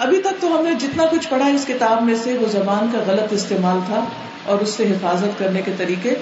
ابھی 0.00 0.20
تک 0.20 0.40
تو 0.40 0.58
ہم 0.58 0.64
نے 0.64 0.70
جتنا 0.74 1.04
کچھ 1.10 1.28
پڑھا 1.28 1.46
اس 1.46 1.64
کتاب 1.66 2.02
میں 2.02 2.14
سے 2.22 2.38
وہ 2.40 2.46
زبان 2.48 2.86
کا 2.92 2.98
غلط 3.06 3.32
استعمال 3.32 3.78
تھا 3.86 4.04
اور 4.44 4.58
اس 4.58 4.68
سے 4.68 4.84
حفاظت 4.84 5.38
کرنے 5.38 5.62
کے 5.62 5.72
طریقے۔ 5.76 6.14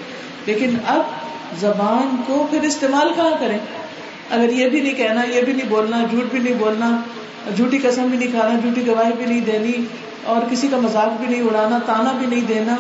لیکن 0.47 0.77
اب 0.87 1.03
زبان 1.61 2.17
کو 2.27 2.47
پھر 2.51 2.63
استعمال 2.63 3.09
کہاں 3.17 3.37
کریں؟ 3.41 3.59
اگر 4.31 4.49
یہ 4.49 4.69
بھی 4.69 4.81
نہیں 4.81 4.95
کہنا، 4.95 5.25
یہ 5.25 5.43
بھی 5.43 5.53
نہیں 5.53 5.69
بولنا، 5.69 6.05
جھوٹ 6.11 6.31
بھی 6.31 6.39
نہیں 6.39 6.55
بولنا، 6.55 7.01
جھوٹی 7.57 7.79
قسم 7.79 8.03
بھی 8.03 8.19
نہیں 8.19 8.31
کھانا، 8.31 8.59
جھوٹی 8.59 8.87
گواہی 8.87 9.13
بھی 9.17 9.27
نہیں 9.27 9.41
دینی، 9.41 9.85
اور 10.25 10.41
کسی 10.51 10.69
کا 10.69 10.77
مذاق 10.77 11.21
بھی 11.21 11.27
نہیں 11.27 11.49
اڑانا، 11.49 11.79
تانا 11.87 12.13
بھی 12.13 12.27
نہیں 12.27 12.41
دینا، 12.41 12.77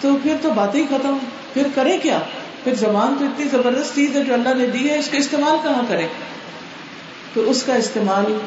تو 0.00 0.16
پھر 0.22 0.36
تو 0.42 0.50
باتیں 0.50 0.80
ہی 0.80 0.86
ختم۔ 0.86 1.18
پھر 1.52 1.66
کرے 1.74 1.98
کیا؟ 1.98 2.18
پھر 2.64 2.74
زبان 2.74 3.14
تو 3.18 3.24
اتنی 3.24 3.48
زبردست 3.48 3.94
چیز 3.94 4.16
ہے 4.16 4.22
جو 4.22 4.34
اللہ 4.34 4.54
نے 4.54 4.66
دی 4.66 4.90
ہے، 4.90 4.98
اس 4.98 5.08
کا 5.08 5.18
استعمال 5.18 5.56
کہاں 5.62 5.82
کرے 5.88 6.06
تو 7.34 7.50
اس 7.50 7.62
کا 7.62 7.74
استعمال 7.74 8.38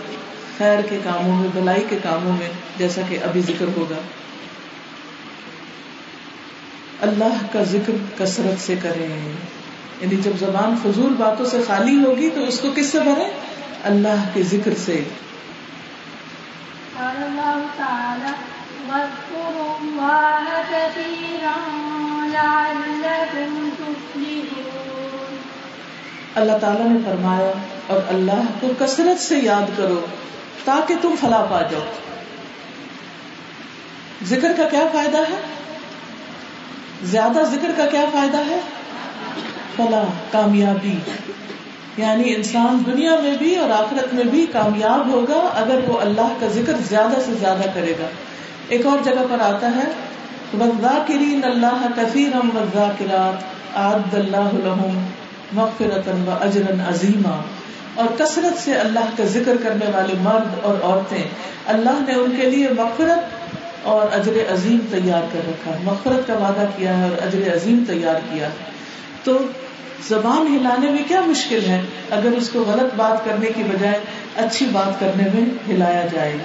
خیر 0.58 0.82
کے 0.90 1.00
کاموں 1.04 1.42
میں 1.42 1.50
بلائی 1.54 1.86
کے 1.90 1.98
کاموں 2.04 2.34
میں 2.34 2.50
جیسا 2.78 3.02
کہ 3.10 3.18
ابھی 3.24 3.42
ذکر 3.42 3.66
ہوگا۔ 3.78 4.02
اللہ 7.02 7.54
کا 7.54 7.64
ذکر 7.64 7.94
کثرت 8.18 8.62
سے 8.62 8.76
کریں۔ 8.84 9.32
یعنی 10.02 10.16
جب 10.16 10.32
زبان 10.40 10.76
فضول 10.84 11.14
باتوں 11.14 11.46
سے 11.46 11.58
خالی 11.68 12.06
ہوگی 12.06 12.30
تو 12.30 12.44
اس 12.44 12.60
کو 12.60 12.68
کس 12.76 12.86
سے 12.86 13.00
بھرے 13.00 13.32
اللہ 13.84 14.30
کے 14.34 14.44
ذکر 14.44 14.72
سے۔ 14.86 15.04
اللہ 26.36 26.58
تعالیٰ 26.58 26.90
نے 26.90 27.00
فرمایا 27.06 27.52
اور 27.88 28.02
اللہ 28.08 28.42
کو 28.60 28.68
کثرت 28.80 29.22
سے 29.22 29.40
یاد 29.40 29.78
کرو۔ 29.78 30.06
تاکہ 30.68 30.96
تم 31.02 31.16
فلاح 31.20 31.46
پا 31.46 31.62
جاؤ۔ 31.62 31.84
ذکر 34.24 34.52
کا 34.58 34.70
کیا 34.70 34.84
فائدہ 34.92 35.18
ہے؟ 35.18 35.42
زیادہ 37.04 37.40
ذکر 37.52 37.72
کا 37.78 37.86
کیا 37.86 38.06
فائدہ 38.12 38.38
ہے؟ 38.38 38.60
فلاح 39.76 40.04
کامیابی۔ 40.32 40.98
یعنی 41.98 42.36
انسان 42.36 42.84
دنیا 42.86 43.16
میں 43.24 43.38
بھی 43.38 43.56
اور 43.56 43.70
آخرت 43.70 44.14
میں 44.14 44.24
بھی 44.24 44.46
کامیاب 44.52 45.08
ہوگا 45.08 45.50
اگر 45.56 45.80
وہ 45.88 46.00
اللہ 46.00 46.34
کا 46.40 46.48
ذکر 46.48 46.74
زیادہ 46.90 47.20
سے 47.26 47.34
زیادہ 47.40 47.70
کرے 47.74 47.94
گا۔ 48.00 48.08
ایک 48.70 48.86
اور 48.86 49.00
جگہ 49.04 49.26
پر 49.30 49.40
آتا 49.40 49.68
ہے، 49.68 49.92
وَالذَّاكِرِينَ 50.60 51.46
اللَّهَ 51.46 51.88
كَثِيرًا 51.96 52.38
وَالذَّاكِرَاتِ 52.38 53.44
آد 53.74 54.14
اللہ 54.14 54.50
لہم 54.54 55.08
و 55.58 55.66
اجرا 56.42 56.90
عظیما 56.90 57.42
اور 57.98 58.06
کثرت 58.18 58.64
سے 58.64 58.74
اللہ 58.74 59.06
کا 59.18 59.24
ذکر 59.24 59.54
کرنے 59.64 59.86
والے 59.94 60.14
مرد 60.20 60.60
اور 60.64 60.76
عورتیں 60.84 61.24
اللہ 61.66 62.04
نے 62.08 62.14
ان 62.14 62.36
کے 62.42 62.50
لیے 62.50 62.68
مغفرت 62.70 63.48
اور 63.84 64.08
اجر 64.12 64.54
عظیم 64.54 64.80
تیار 64.92 65.22
کر 65.34 65.40
رکھا 65.48 65.72
مغفرت 65.84 66.28
کا 66.28 66.34
وعدہ 66.34 66.66
کیا 66.76 66.98
ہے 66.98 67.04
اور 67.04 67.28
اجر 67.28 67.56
عظیم 67.56 67.84
تیار 67.88 68.16
کیا۔ 68.32 68.50
تو 69.24 69.38
زبان 70.08 70.58
ہلانے 70.58 70.92
میں 70.92 71.04
کیا 71.08 71.22
مشکل 71.22 71.66
ہے؟ 71.68 71.82
اگر 72.12 72.30
اس 72.38 72.50
کو 72.50 72.60
غلط 72.60 72.94
بات 72.96 73.26
کرنے 73.26 73.48
کی 73.56 73.64
بجائے 73.64 74.00
اچھی 74.36 74.66
بات 74.66 75.00
کرنے 75.00 75.24
میں 75.34 75.74
ہلایا 75.74 76.06
جائے۔ 76.14 76.38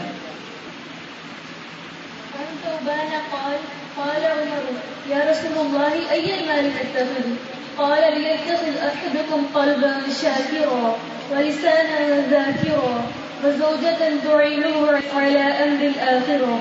يا 5.11 5.19
رسول 5.19 5.59
الله 5.59 5.99
أي 6.11 6.31
المال 6.31 6.71
نتخذ 6.77 7.29
قال 7.77 8.23
ليتخذ 8.23 8.87
أحدكم 8.87 9.45
قلبا 9.53 9.93
شاكرا 10.21 10.97
ولسانا 11.31 12.21
ذاكرا 12.31 13.01
وزوجة 13.45 14.01
تعينه 14.25 15.01
على 15.15 15.43
أمر 15.65 15.85
الآخرة. 15.85 16.57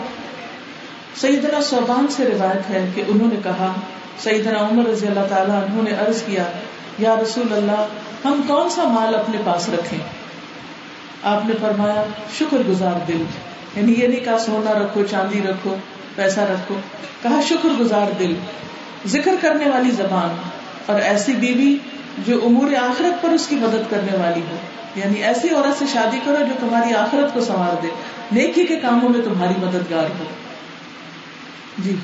سیدنا 1.15 1.61
صوبان 1.61 2.07
سے 2.07 2.25
روایت 2.25 2.69
ہے 2.69 2.85
کہ 2.95 3.03
انہوں 3.07 3.27
نے 3.27 3.35
کہا، 3.43 3.73
سیدنا 4.19 4.59
عمر 4.59 4.89
رضی 4.89 5.07
اللہ 5.07 5.25
تعالیٰ 5.29 5.55
انہوں 5.55 5.83
نے 5.83 5.91
عرض 5.91 6.23
کیا، 6.23 6.43
یا 6.99 7.15
رسول 7.23 7.53
اللہ، 7.53 7.85
ہم 8.25 8.41
کون 8.47 8.69
سا 8.69 8.83
مال 8.83 9.15
اپنے 9.15 9.37
پاس 9.45 9.69
رکھیں؟ 9.69 9.99
آپ 11.23 11.47
نے 11.47 11.53
فرمایا، 11.61 12.03
شکر 12.39 12.57
گزار 12.69 12.99
دل. 13.07 13.23
یعنی 13.75 13.93
یہ 13.97 14.07
نہیں 14.07 14.19
کہا، 14.19 14.37
سونا 14.39 14.79
رکھو، 14.79 15.03
چاندی 15.11 15.41
رکھو، 15.49 15.75
پیسہ 16.15 16.39
رکھو. 16.39 16.75
کہا، 17.21 17.39
شکر 17.49 17.69
گزار 17.79 18.11
دل. 18.19 18.33
ذکر 19.07 19.31
کرنے 19.41 19.69
والی 19.69 19.91
زبان 19.91 20.35
اور 20.85 20.99
ایسی 20.99 21.33
بیوی 21.33 21.77
جو 22.27 22.45
امور 22.45 22.73
آخرت 22.73 23.21
پر 23.21 23.29
اس 23.29 23.47
کی 23.47 23.55
مدد 23.55 23.89
کرنے 23.89 24.17
والی 24.17 24.41
ہو۔ 24.41 24.55
یعنی 24.95 25.23
ایسی 25.23 25.49
عورت 25.49 25.79
سے 25.79 25.85
شادی 25.93 26.19
کرو 26.25 26.37
جو 26.39 26.53
تمہاری 26.59 26.93
آخرت 26.93 27.33
کو 27.33 27.41
سنوار 27.41 27.81
دے۔ 27.81 27.87
نیکی 28.31 28.65
کے 28.65 28.75
کاموں 28.75 29.09
میں 29.09 29.21
تمہاری 29.21 29.53
مددگار 29.57 30.05
ہو۔ 30.19 30.23
جی۔ 31.77 31.95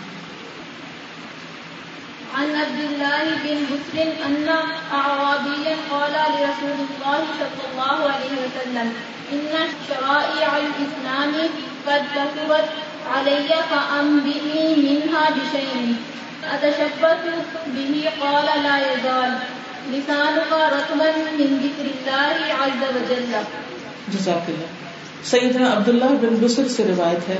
عن 2.33 2.43
عبد 2.43 2.83
الله 2.83 3.33
بن 3.43 3.63
بسر 3.69 4.25
أن 4.25 4.49
أعرابيا 4.91 5.73
قال 5.89 6.11
لرسول 6.11 6.71
الله 6.71 7.23
صلى 7.39 7.67
الله 7.67 8.11
عليه 8.13 8.41
وسلم 8.41 8.89
إن 9.31 9.67
شرائع 9.87 10.49
الإسلام 10.51 11.45
قد 11.85 12.15
كثرت 12.15 12.69
علي 13.13 13.47
فأنبئني 13.69 14.75
منها 14.75 15.29
بشيء 15.29 15.91
أتشبث 16.53 17.27
به؟ 17.67 18.07
قال 18.19 18.45
لا 18.45 18.77
يزال. 18.77 19.29
لسانك 19.89 20.53
رطبا 20.53 21.05
من 21.17 21.59
ذكر 21.63 21.85
الله 21.85 22.55
عز 22.59 22.95
وجل. 22.95 23.31
جزاک 24.07 24.49
اللہ. 24.49 24.87
سیدنا 25.23 25.73
عبداللہ 25.77 26.05
بن 26.05 26.35
بسر 26.41 26.67
سے 26.67 26.83
روایت 26.87 27.29
ہے 27.29 27.37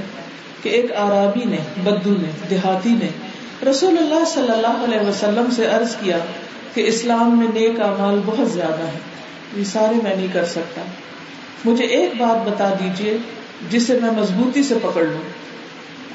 کہ 0.64 0.70
ایک 0.70 0.92
آرابی 0.96 1.44
نے، 1.46 1.58
بدو 1.84 2.10
نے، 2.10 2.30
دیہاتی 2.50 2.90
نے 2.90 3.10
رسول 3.70 3.98
اللہ 3.98 4.26
صلی 4.26 4.50
اللہ 4.50 4.84
علیہ 4.84 5.00
وسلم 5.00 5.52
سے 5.56 5.66
عرض 5.66 5.96
کیا 5.96 6.18
کہ 6.74 6.88
اسلام 6.88 7.40
میں 7.40 7.48
نیک 7.54 7.80
اعمال 7.80 8.22
بہت 8.26 8.52
زیادہ 8.52 8.84
ہے 8.84 9.00
یہ 9.56 9.64
سارے 9.64 9.96
میں 10.04 10.16
نہیں 10.16 10.28
کر 10.34 10.46
سکتا۔ 10.46 10.82
مجھے 11.66 11.86
ایک 11.86 12.14
بات 12.18 12.48
بتا 12.48 12.74
دیجیے 12.80 13.18
جسے 13.70 14.00
میں 14.02 14.12
مضبوطی 14.12 14.64
سے 14.64 14.76
پکڑ 14.82 15.04
لوں۔ 15.04 15.30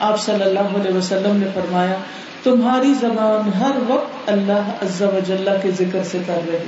آپ 0.01 0.21
صلی 0.21 0.43
اللہ 0.43 0.61
علیہ 0.61 0.95
وسلم 0.95 1.37
نے 1.37 1.47
فرمایا 1.55 1.95
تمہاری 2.43 2.95
زبان 2.95 3.63
ہر 3.63 3.71
وقت 3.89 4.31
اللہ 4.31 4.71
عز 4.83 5.03
و 5.03 5.19
جل 5.27 5.49
کے 5.63 5.71
ذکر 5.71 6.05
سے 6.05 6.19
کر 6.27 6.41
رہے 6.53 6.65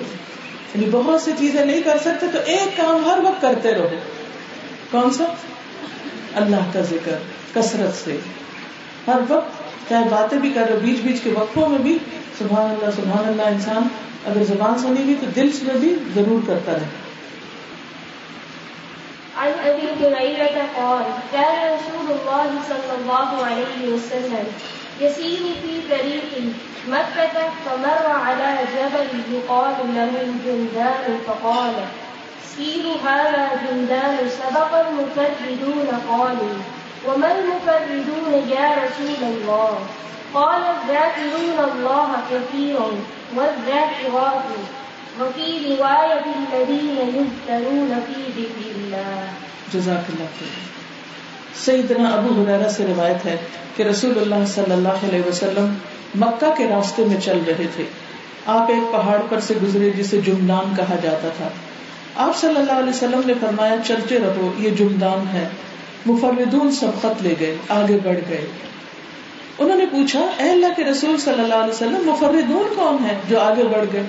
یعنی 0.75 0.87
بہت 0.91 1.23
سی 1.23 1.31
چیزیں 1.39 1.65
نہیں 1.65 1.83
کر 1.83 1.99
سکتے 1.99 2.27
تو 2.33 2.39
ایک 2.47 2.77
کام 2.77 3.05
ہر 3.05 3.19
وقت 3.23 3.43
کرتے 3.43 3.75
رہو۔ 3.75 3.89
کون 4.91 5.11
سا؟ 5.11 5.25
اللہ 6.35 6.57
کا 6.73 6.81
ذکر، 6.81 7.19
کثرت 7.55 8.05
سے۔ 8.05 8.17
ہر 9.07 9.21
وقت، 9.29 9.62
چاہے 9.89 10.05
باتیں 10.11 10.39
بھی 10.39 10.51
کر 10.51 10.67
رہے 10.71 10.77
بیچ 10.77 11.01
بیچ 11.01 11.21
کے 11.25 11.31
وقفوں 11.31 11.69
میں 11.69 11.79
بھی۔ 11.79 11.99
سبحان 12.39 12.71
اللہ 12.71 12.91
سبحان 12.97 13.29
اللہ، 13.29 13.43
انسان 13.43 13.83
اگر 14.27 14.45
زبان 14.45 14.79
سنی 14.79 15.03
ہوئی 15.03 15.15
تو 15.21 15.27
دل 15.37 15.51
میں 15.62 15.75
بھی 15.75 15.97
ضرور 16.15 16.41
کرتا 16.47 16.73
رہے۔ 16.73 17.05
عن 19.37 19.51
ابي 19.59 20.05
هريره 20.05 20.61
قال 20.75 21.11
كان 21.31 21.73
رسول 21.73 22.12
الله 22.12 22.56
صلى 22.69 22.91
الله 22.91 23.53
عليه 23.53 23.95
وسلم 23.95 24.49
يسير 25.00 25.43
في 25.62 25.81
طريق 25.91 26.31
مكة 26.88 27.37
فمر 27.66 28.06
على 28.06 28.59
جبل 28.77 29.34
يقال 29.34 29.75
له 29.94 30.12
جندان 30.47 31.19
فقال 31.27 31.75
سيروا 32.56 32.97
هذا 33.05 33.50
جندان 33.65 34.19
سبق 34.28 34.88
المفردون 34.88 35.88
قالوا، 36.09 36.56
وما 37.06 37.32
المفردون 37.38 38.49
يا 38.50 38.71
رسول 38.84 39.21
الله؟ 39.22 39.78
قال، 40.34 40.62
الذاكرون 40.62 41.59
الله 41.72 42.09
كثيرا 42.31 42.91
والذاكرات 43.37 44.44
وفي 45.21 45.75
رواية 45.75 46.25
الذين 46.37 46.99
يذكرون 46.99 48.03
في 48.06 48.43
ذكر 48.43 48.71
الله. 48.76 49.28
جزاک 49.72 50.11
اللہ 50.11 50.31
خیر 50.38 50.74
سیدنا 51.65 52.08
ابو 52.08 52.43
حریرہ 52.43 52.69
سے 52.69 52.87
روایت 52.87 53.26
ہے 53.26 53.37
کہ 53.76 53.82
رسول 53.82 54.12
اللہ 54.17 54.46
صلی 54.46 54.73
اللہ 54.73 54.88
علیہ 54.88 55.29
وسلم 55.29 55.75
مکہ 56.14 56.55
کے 56.56 56.67
راستے 56.69 57.05
میں 57.05 57.20
چل 57.20 57.38
رہے 57.46 57.67
تھے۔ 57.76 57.84
آپ 58.46 58.70
ایک 58.70 58.93
پہاڑ 58.93 59.19
پر 59.29 59.40
سے 59.40 59.55
گزرے 59.62 59.90
جسے 59.90 60.20
جمدان 60.20 60.76
کہا 60.76 60.96
جاتا 61.02 61.29
تھا۔ 61.37 61.49
آپ 62.17 62.37
صلی 62.37 62.56
اللہ 62.56 62.73
علیہ 62.73 62.88
وسلم 62.88 63.20
نے 63.25 63.32
فرمایا، 63.40 63.75
چلتے 63.87 64.19
رہو، 64.19 64.52
یہ 64.58 64.70
جمدان 64.70 65.25
ہے۔ 65.32 65.49
مفردون 66.06 66.70
سب 66.70 66.87
خط 66.99 67.23
لے 67.23 67.34
گئے، 67.40 67.56
آگے 67.69 67.99
بڑھ 68.05 68.19
گئے۔ 68.29 68.46
انہوں 69.58 69.76
نے 69.76 69.87
پوچھا، 69.87 70.20
اے 70.38 70.50
اللہ 70.50 70.67
کے 70.76 70.84
رسول 70.84 71.19
صلی 71.19 71.40
اللہ 71.40 71.55
علیہ 71.55 71.73
وسلم، 71.73 72.00
مفردون 72.05 72.75
کون 72.76 72.96
ہے 73.08 73.17
جو 73.29 73.40
آگے 73.40 73.62
بڑھ 73.64 73.84
گئے؟ 73.93 74.02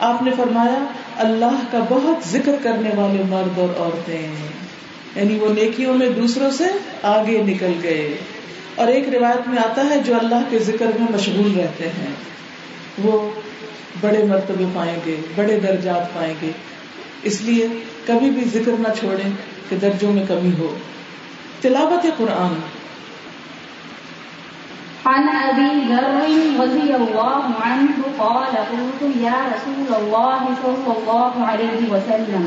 آپ 0.00 0.22
نے 0.22 0.30
فرمایا، 0.36 0.84
اللہ 1.16 1.56
کا 1.70 1.78
بہت 1.88 2.28
ذکر 2.28 2.54
کرنے 2.62 2.90
والے 2.96 3.22
مرد 3.28 3.58
اور 3.58 3.68
عورتیں 3.78 4.32
یعنی 5.16 5.38
وہ 5.38 5.48
نیکیوں 5.48 5.94
میں 5.94 6.08
دوسروں 6.08 6.50
سے 6.50 6.64
آگے 7.02 7.42
نکل 7.42 7.72
گئے۔ 7.82 8.16
اور 8.74 8.88
ایک 8.88 9.08
روایت 9.08 9.48
میں 9.48 9.58
آتا 9.58 9.84
ہے 9.90 10.00
جو 10.06 10.14
اللہ 10.14 10.34
کے 10.50 10.58
ذکر 10.58 10.86
میں 10.86 11.12
مشغول 11.12 11.60
رہتے 11.60 11.88
ہیں۔ 11.88 12.12
وہ 12.98 13.30
بڑے 14.00 14.24
مرتبے 14.24 14.64
پائیں 14.74 14.96
گے، 15.06 15.16
بڑے 15.36 15.60
درجات 15.60 16.14
پائیں 16.14 16.34
گے۔ 16.42 16.50
اس 17.22 17.42
لیے 17.42 17.68
کبھی 18.06 18.30
بھی 18.30 18.44
ذکر 18.44 18.72
نہ 18.78 18.88
چھوڑیں 18.98 19.30
کہ 19.68 19.76
درجوں 19.76 20.12
میں 20.12 20.24
کمی 20.28 20.50
ہو۔ 20.58 20.78
تلاوت 21.60 22.06
قرآن۔ 22.16 22.54
عن 25.04 25.26
أبي 25.50 25.94
ذر 25.94 26.10
رضي 26.62 26.92
الله 26.92 27.50
عنه 27.60 28.00
قال 28.16 28.56
قلت 28.70 29.02
يا 29.02 29.48
رسول 29.54 29.94
الله 29.94 30.54
صلى 30.62 30.90
الله 30.96 31.44
عليه 31.44 31.86
وسلم۔ 31.90 32.46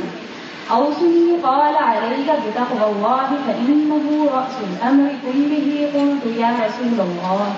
أوصني 0.70 1.36
قال 1.42 1.76
عليك 1.76 2.32
بتقوى 2.32 2.92
الله 2.92 3.36
فإنه 3.46 4.26
رأس 4.34 4.64
الأمر 4.64 5.10
كله 5.22 5.90
قلت 5.94 6.38
يا 6.38 6.52
رسول 6.60 7.00
الله. 7.00 7.54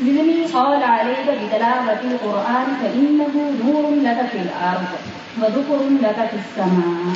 زدني 0.00 0.44
قال 0.52 0.82
عليك 0.82 1.26
بتلاوة 1.26 2.10
القرآن 2.10 2.74
فإنه 2.80 3.50
نور 3.64 3.96
لك 3.96 4.32
في 4.32 4.38
الأرض 4.38 4.94
وذكر 5.42 5.84
لك 5.90 6.16
في 6.16 6.36
السماء. 6.36 7.12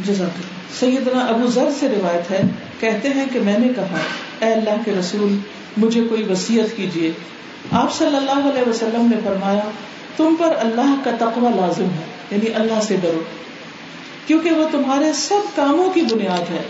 جزاک 0.00 0.42
سیدنا 0.80 1.20
ابو 1.20 1.46
ذر 1.46 1.68
سے 1.80 1.88
روایت 1.88 2.30
ہے، 2.30 2.42
کہتے 2.80 3.08
ہیں 3.08 3.26
کہ 3.32 3.40
میں 3.40 3.58
نے 3.58 3.68
کہا، 3.76 3.96
اے 4.38 4.52
اللہ 4.52 4.70
کے 4.84 4.92
رسول، 5.00 5.36
مجھے 5.76 6.00
کوئی 6.00 6.22
وسیعت 6.22 6.76
کیجیے۔ 6.76 7.12
آپ 7.72 7.92
صلی 7.92 8.16
اللہ 8.16 8.48
علیہ 8.48 8.68
وسلم 8.68 9.08
نے 9.10 9.16
فرمایا، 9.24 9.70
تم 10.16 10.34
پر 10.38 10.56
اللہ 10.58 10.94
کا 11.04 11.10
تقوی 11.18 11.48
لازم 11.60 11.84
ہے 11.84 12.04
یعنی 12.30 12.54
اللہ 12.54 12.80
سے 12.82 12.96
ڈرو۔ 13.00 13.22
کیونکہ 14.26 14.50
وہ 14.50 14.68
تمہارے 14.70 15.12
سب 15.12 15.56
کاموں 15.56 15.90
کی 15.90 16.00
بنیاد 16.00 16.50
ہے۔ 16.50 16.62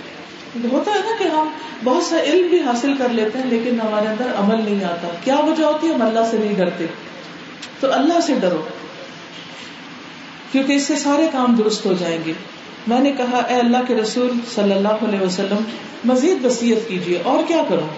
ہوتا 0.72 0.90
ہے 0.90 0.98
نا 0.98 1.16
کہ 1.18 1.24
ہم 1.24 1.48
بہت 1.84 2.02
سا 2.02 2.20
علم 2.20 2.46
بھی 2.46 2.60
حاصل 2.60 2.94
کر 2.98 3.08
لیتے 3.08 3.38
ہیں 3.38 3.46
لیکن 3.46 3.80
ہمارے 3.80 4.06
اندر 4.06 4.26
عمل 4.36 4.64
نہیں 4.64 4.84
آتا۔ 4.84 5.08
کیا 5.24 5.36
وجہ 5.36 5.64
ہوتی 5.64 5.88
ہے 5.88 5.94
ہم 5.94 6.02
اللہ 6.02 6.20
سے 6.30 6.38
نہیں 6.38 6.54
ڈرتے؟ 6.54 6.86
تو 7.80 7.92
اللہ 7.92 8.20
سے 8.20 8.34
ڈرو۔ 8.40 8.62
کیونکہ 10.52 10.72
اس 10.72 10.82
سے 10.82 10.96
سارے 10.96 11.28
کام 11.32 11.54
درست 11.54 11.86
ہو 11.86 11.92
جائیں 11.92 12.18
گے۔ 12.26 12.32
میں 12.86 13.00
نے 13.00 13.12
کہا، 13.12 13.38
اے 13.38 13.54
اللہ 13.54 13.76
کے 13.88 13.94
رسول 13.94 14.30
صلی 14.54 14.72
اللہ 14.72 14.88
علیہ 14.88 15.20
وسلم، 15.20 15.62
مزید 16.04 16.44
وسیعت 16.44 16.88
کیجیے 16.88 17.18
اور 17.24 17.38
کیا 17.48 17.62
کروں 17.68 17.88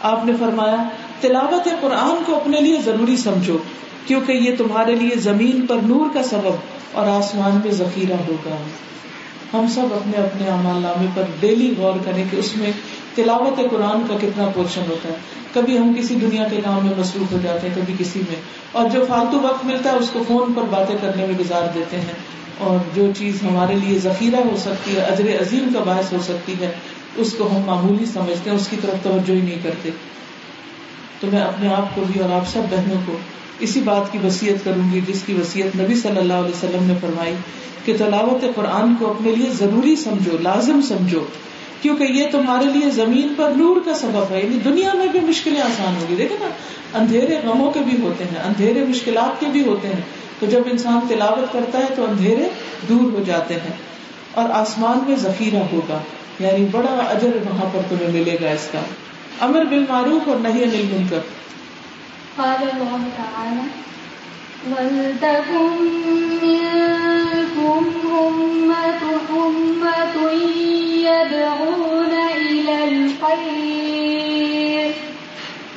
آپ 0.00 0.24
نے 0.24 0.32
فرمایا، 0.40 0.76
تلاوت 1.20 1.68
قرآن 1.80 2.24
کو 2.26 2.36
اپنے 2.36 2.60
لیے 2.60 2.78
ضروری 2.84 3.16
سمجھو۔ 3.16 3.58
کیونکہ 4.06 4.32
یہ 4.32 4.56
تمہارے 4.56 4.94
لیے 4.94 5.16
زمین 5.16 5.66
پر 5.66 5.76
نور 5.82 6.14
کا 6.14 6.22
سبب 6.22 6.54
اور 6.92 7.06
آسمان 7.06 7.60
میں 7.64 7.72
ذخیرہ 7.72 8.16
ہوگا۔ 8.28 8.56
ہم 9.54 9.66
سب 9.74 9.86
اپنے 9.92 10.22
اپنے 10.22 10.46
امال 10.46 10.82
نامے 10.82 11.06
پر 11.14 11.22
ڈیلی 11.40 11.74
غور 11.78 11.92
کریں 12.04 12.24
کہ 12.30 12.36
اس 12.36 12.56
میں 12.56 12.72
تلاوت 13.14 13.70
قرآن 13.70 14.06
کا 14.08 14.16
کتنا 14.20 14.48
پورشن 14.54 14.82
ہوتا 14.88 15.08
ہے۔ 15.08 15.14
کبھی 15.54 15.78
ہم 15.78 15.92
کسی 15.98 16.14
دنیا 16.14 16.48
کے 16.50 16.56
کام 16.64 16.86
میں 16.86 16.94
مصروف 16.98 17.32
ہو 17.32 17.38
جاتے 17.42 17.68
ہیں، 17.68 17.76
کبھی 17.76 17.94
کسی 17.98 18.20
میں۔ 18.20 18.40
اور 18.72 18.88
جو 18.88 19.04
فالتو 19.08 19.40
وقت 19.40 19.64
ملتا 19.64 19.92
ہے، 19.92 19.96
اس 19.96 20.10
کو 20.12 20.20
فون 20.28 20.52
پر 20.52 20.62
باتیں 20.70 20.96
کرنے 21.00 21.26
میں 21.26 21.38
گزار 21.38 21.62
دیتے 21.74 21.96
ہیں۔ 21.96 22.12
اور 22.58 22.76
جو 22.94 23.10
چیز 23.18 23.42
ہمارے 23.42 23.74
لیے 23.74 23.98
ذخیرہ 23.98 24.36
ہو 24.36 24.56
سکتی 24.56 24.96
ہے، 24.96 25.00
اجر 25.00 25.42
عظیم 25.42 25.68
کا 25.74 25.80
باعث 25.80 26.12
ہو 26.12 26.18
سکتی 26.24 26.54
ہے، 26.60 26.72
اس 27.16 27.34
کو 27.38 27.46
ہم 27.46 27.62
معمولی 27.66 28.04
سمجھتے 28.04 28.50
ہیں، 28.50 28.56
اس 28.56 28.68
کی 28.68 28.76
طرف 28.82 29.04
توجہ 29.04 29.32
ہی 29.32 29.40
نہیں 29.40 29.58
کرتے۔ 29.62 29.90
تو 31.20 31.26
میں 31.32 31.40
اپنے 31.40 31.74
آپ 31.74 31.94
کو 31.94 32.02
بھی 32.12 32.20
اور 32.20 32.30
آپ 32.30 32.48
سب 32.48 32.62
بہنوں 32.70 33.00
کو 33.06 33.16
اسی 33.60 33.80
بات 33.80 34.12
کی 34.12 34.18
وسیعت 34.24 34.64
کروں 34.64 34.92
گی 34.92 35.00
جس 35.08 35.22
کی 35.26 35.34
وسیعت 35.34 35.76
نبی 35.76 35.94
صلی 35.94 36.18
اللہ 36.18 36.32
علیہ 36.32 36.48
وسلم 36.48 36.84
نے 36.84 36.94
فرمائی 37.00 37.34
کہ 37.84 37.96
تلاوت 37.98 38.44
قرآن 38.54 38.94
کو 38.98 39.10
اپنے 39.10 39.30
لیے 39.30 39.50
ضروری 39.50 39.96
سمجھو، 39.96 40.36
لازم 40.40 40.80
سمجھو، 40.80 41.20
کیونکہ 41.82 42.04
یہ 42.04 42.24
تمہارے 42.32 42.64
لیے 42.64 42.90
زمین 42.90 43.34
پر 43.36 43.52
نور 43.56 43.76
کا 43.84 43.94
سبب 43.94 44.24
ہے 44.30 44.40
یعنی 44.44 44.58
دنیا 44.64 44.92
میں 44.94 45.06
بھی 45.06 45.20
مشکلیں 45.20 45.60
آسان 45.60 45.96
ہوگی۔ 46.00 46.14
دیکھیں 46.16 46.36
نا، 46.40 46.48
اندھیرے 46.98 47.40
غموں 47.44 47.72
کے 47.72 47.80
بھی 47.80 48.02
ہوتے 48.02 48.24
ہیں، 48.24 48.42
اندھیرے 48.42 48.84
مشکلات 48.84 49.40
کے 49.40 49.46
بھی 49.52 49.64
ہوتے 49.64 49.88
ہیں۔ 49.88 50.00
تو 50.38 50.46
جب 50.46 50.60
انسان 50.70 51.00
تلاوت 51.08 51.52
کرتا 51.52 51.78
ہے 51.78 51.86
تو 51.96 52.04
اندھیرے 52.10 52.48
دور 52.88 53.12
ہو 53.12 53.22
جاتے 53.26 53.54
ہیں 53.54 53.76
اور 54.34 54.48
آسمان 54.50 54.98
میں 55.08 55.16
ذخیرہ 55.16 55.62
ہوگا۔ 55.72 55.98
یعنی 56.40 56.66
بڑا 56.72 56.96
اجر 56.96 57.30
وہاں 57.36 57.70
پر 57.72 57.80
تمہیں 57.88 58.12
ملے 58.12 58.36
گا 58.42 58.50
اس 58.50 58.68
کا۔ 58.72 58.80
امر 59.40 59.64
بال 59.64 59.84
معروف 59.88 60.28
اور 60.28 60.36
نہیں 60.36 60.62
انل 60.62 60.86
منکر 60.92 61.18
قال 62.40 62.62
الله 62.72 63.02
تعالى 63.20 63.64
ولتكن 64.70 65.74
منكم 66.42 67.82
أمة 68.28 69.02
أمة 69.46 70.16
يدعون 71.10 72.12
إلى 72.36 72.76
الخير 72.88 74.90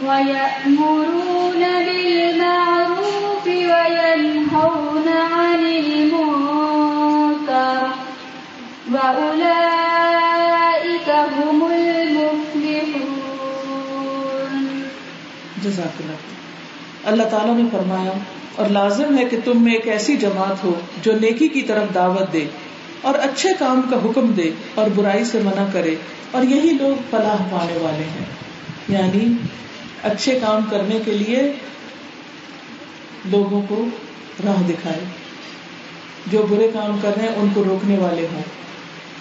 ويأمرون 0.07 1.61
بالمعروف 1.85 3.45
وينهون 3.47 5.07
عن 5.07 5.61
المنكر 5.65 7.81
وأولئك 8.93 11.09
هم 11.09 11.59
المفلحون. 11.71 13.13
جزاک 15.63 15.95
اللہ 16.01 16.22
اللہ 17.03 17.23
تعالیٰ 17.23 17.57
نے 17.57 17.63
فرمایا، 17.71 18.11
اور 18.55 18.69
لازم 18.69 19.17
ہے 19.17 19.25
کہ 19.25 19.37
تم 19.45 19.63
میں 19.63 19.73
ایک 19.73 19.87
ایسی 19.87 20.17
جماعت 20.17 20.63
ہو 20.63 20.79
جو 21.01 21.13
نیکی 21.13 21.47
کی 21.47 21.61
طرف 21.61 21.93
دعوت 21.95 22.33
دے 22.33 22.45
اور 23.01 23.15
اچھے 23.15 23.49
کام 23.59 23.81
کا 23.89 23.97
حکم 24.05 24.31
دے 24.31 24.51
اور 24.75 24.89
برائی 24.95 25.25
سے 25.25 25.39
منع 25.39 25.65
کرے، 25.73 25.95
اور 26.31 26.43
یہی 26.43 26.69
لوگ 26.69 27.01
فلاح 27.09 27.43
پانے 27.51 27.77
والے 27.77 28.03
ہیں۔ 28.03 28.25
یعنی 28.89 29.33
اچھے 30.03 30.39
کام 30.39 30.61
کرنے 30.69 30.99
کے 31.05 31.11
لیے 31.11 31.53
لوگوں 33.25 33.61
کو 33.67 33.85
راہ 34.45 34.61
دکھائے۔ 34.69 34.99
جو 36.31 36.45
برے 36.49 36.67
کام 36.73 36.97
کر 37.01 37.11
رہے 37.17 37.27
ہیں، 37.27 37.35
ان 37.35 37.47
کو 37.53 37.63
روکنے 37.63 37.97
والے 37.97 38.27
ہوں۔ 38.33 38.41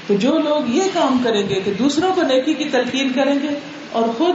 تو 0.06 0.14
جو 0.14 0.38
لوگ 0.38 0.69
یہ 0.69 0.82
کام 0.93 1.19
کریں 1.25 1.49
گے 1.49 1.55
کہ 1.55 1.73
دوسروں 1.78 2.14
کو 2.14 2.23
نیکی 2.23 2.55
کی 2.55 2.64
تلقین 2.64 3.12
کریں 3.12 3.35
گے 3.43 3.58
اور 3.93 4.02
خود 4.19 4.35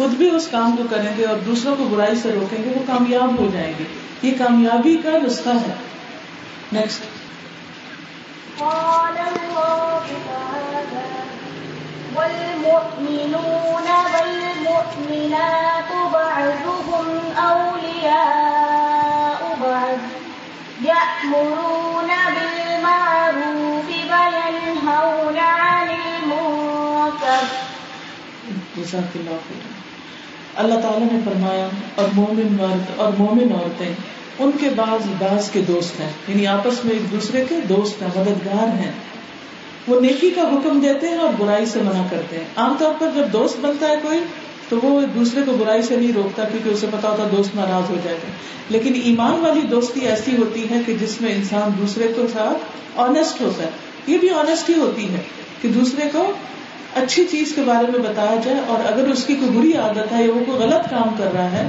خود 0.00 0.10
بھی 0.10 0.30
اس 0.30 0.48
کام 0.50 0.76
کو 0.76 0.82
کریں 0.90 1.16
گے 1.16 1.24
اور 1.24 1.36
دوسروں 1.36 1.76
کو 1.76 1.84
برائی 1.84 2.16
سے 2.16 2.32
روکیں 2.32 2.64
گے 2.64 2.68
وہ 2.68 2.82
کامیاب 2.86 3.38
ہو 3.38 3.50
جائیں 3.52 3.72
گے۔ 3.78 3.84
یہ 4.22 4.32
کامیابی 4.38 4.96
کا 4.96 5.10
نسخہ 5.26 5.48
ہے۔ 5.48 5.74
نیکسٹ 6.72 7.00
الله 8.62 10.00
والمؤمنون 12.14 13.90
والمؤمنات 14.12 15.92
بعضهم 16.12 17.18
أولياء 17.36 18.14
بعض 19.58 19.98
يأمرون 20.84 22.08
بالمعروف 22.08 23.88
وينهون 23.88 25.38
عن 25.38 25.88
المنكر. 25.88 27.44
جزاک 28.76 29.16
اللہ 29.16 29.36
خیر۔ 29.48 29.59
اللہ 30.60 30.74
تعالیٰ 30.74 31.12
نے 31.12 31.18
فرمایا، 31.24 31.68
اور 31.94 32.08
مومن 32.12 32.56
مرد 32.60 33.00
اور 33.00 33.12
مومن 33.18 33.52
عورتیں، 33.52 33.88
ان 34.38 34.50
کے 34.60 34.68
بعض 34.76 35.06
بعض 35.18 35.50
کے 35.50 35.60
دوست 35.60 36.00
ہیں۔ 36.00 36.08
یعنی 36.28 36.46
آپس 36.46 36.84
میں 36.84 36.92
ایک 36.92 37.12
دوسرے 37.12 37.44
کے 37.48 37.54
دوست 37.68 38.02
ہیں، 38.02 38.08
مددگار 38.16 38.68
ہیں۔ 38.68 38.92
وہ 39.88 40.00
نیکی 40.00 40.30
کا 40.30 40.42
حکم 40.42 40.80
دیتے 40.80 41.08
ہیں 41.08 41.16
اور 41.16 41.32
برائی 41.38 41.66
سے 41.66 41.78
منع 41.82 42.02
کرتے 42.10 42.36
ہیں۔ 42.36 42.44
عام 42.56 42.74
طور 42.78 42.94
پر 42.98 43.10
جب 43.14 43.32
دوست 43.32 43.60
بنتا 43.60 43.88
ہے 43.88 43.94
کوئی، 44.02 44.18
تو 44.68 44.78
وہ 44.82 45.00
ایک 45.00 45.14
دوسرے 45.14 45.40
کو 45.46 45.52
برائی 45.52 45.82
سے 45.82 45.96
نہیں 45.96 46.12
روکتا 46.12 46.44
کیونکہ 46.44 46.68
اسے 46.68 46.86
پتا 46.92 47.10
ہوتا 47.10 47.28
دوست 47.36 47.56
ناراض 47.56 47.90
ہو 47.90 47.96
جائے 48.04 48.16
گا۔ 48.16 48.30
لیکن 48.70 49.00
ایمان 49.04 49.40
والی 49.40 49.60
دوستی 49.60 50.00
ایسی 50.00 50.36
ہوتی 50.36 50.70
ہے 50.70 50.80
کہ 50.86 50.96
جس 51.00 51.20
میں 51.20 51.34
انسان 51.34 51.70
دوسرے 51.80 52.12
کو 52.16 52.22
ساتھ 52.32 52.58
آنےسٹ 53.00 53.40
ہوتا 53.40 53.64
ہے۔ 53.64 53.70
یہ 54.06 54.18
بھی 54.18 54.30
آنےسٹی 54.30 54.74
ہوتی 54.74 55.08
ہے 55.12 55.20
کہ 55.62 55.68
دوسرے 55.68 56.08
کو 56.12 56.32
اچھی 56.94 57.26
چیز 57.30 57.52
کے 57.54 57.62
بارے 57.66 57.90
میں 57.90 58.10
بتایا 58.10 58.40
جائے 58.44 58.60
اور 58.66 58.92
اگر 58.92 59.08
اس 59.08 59.24
کی 59.26 59.34
کوئی 59.34 59.58
بری 59.58 59.72
عادت 59.72 60.12
ہے 60.12 60.24
یا 60.24 60.32
وہ 60.34 60.44
کوئی 60.46 60.58
غلط 60.58 60.90
کام 60.90 61.14
کر 61.18 61.32
رہا 61.34 61.52
ہے 61.52 61.68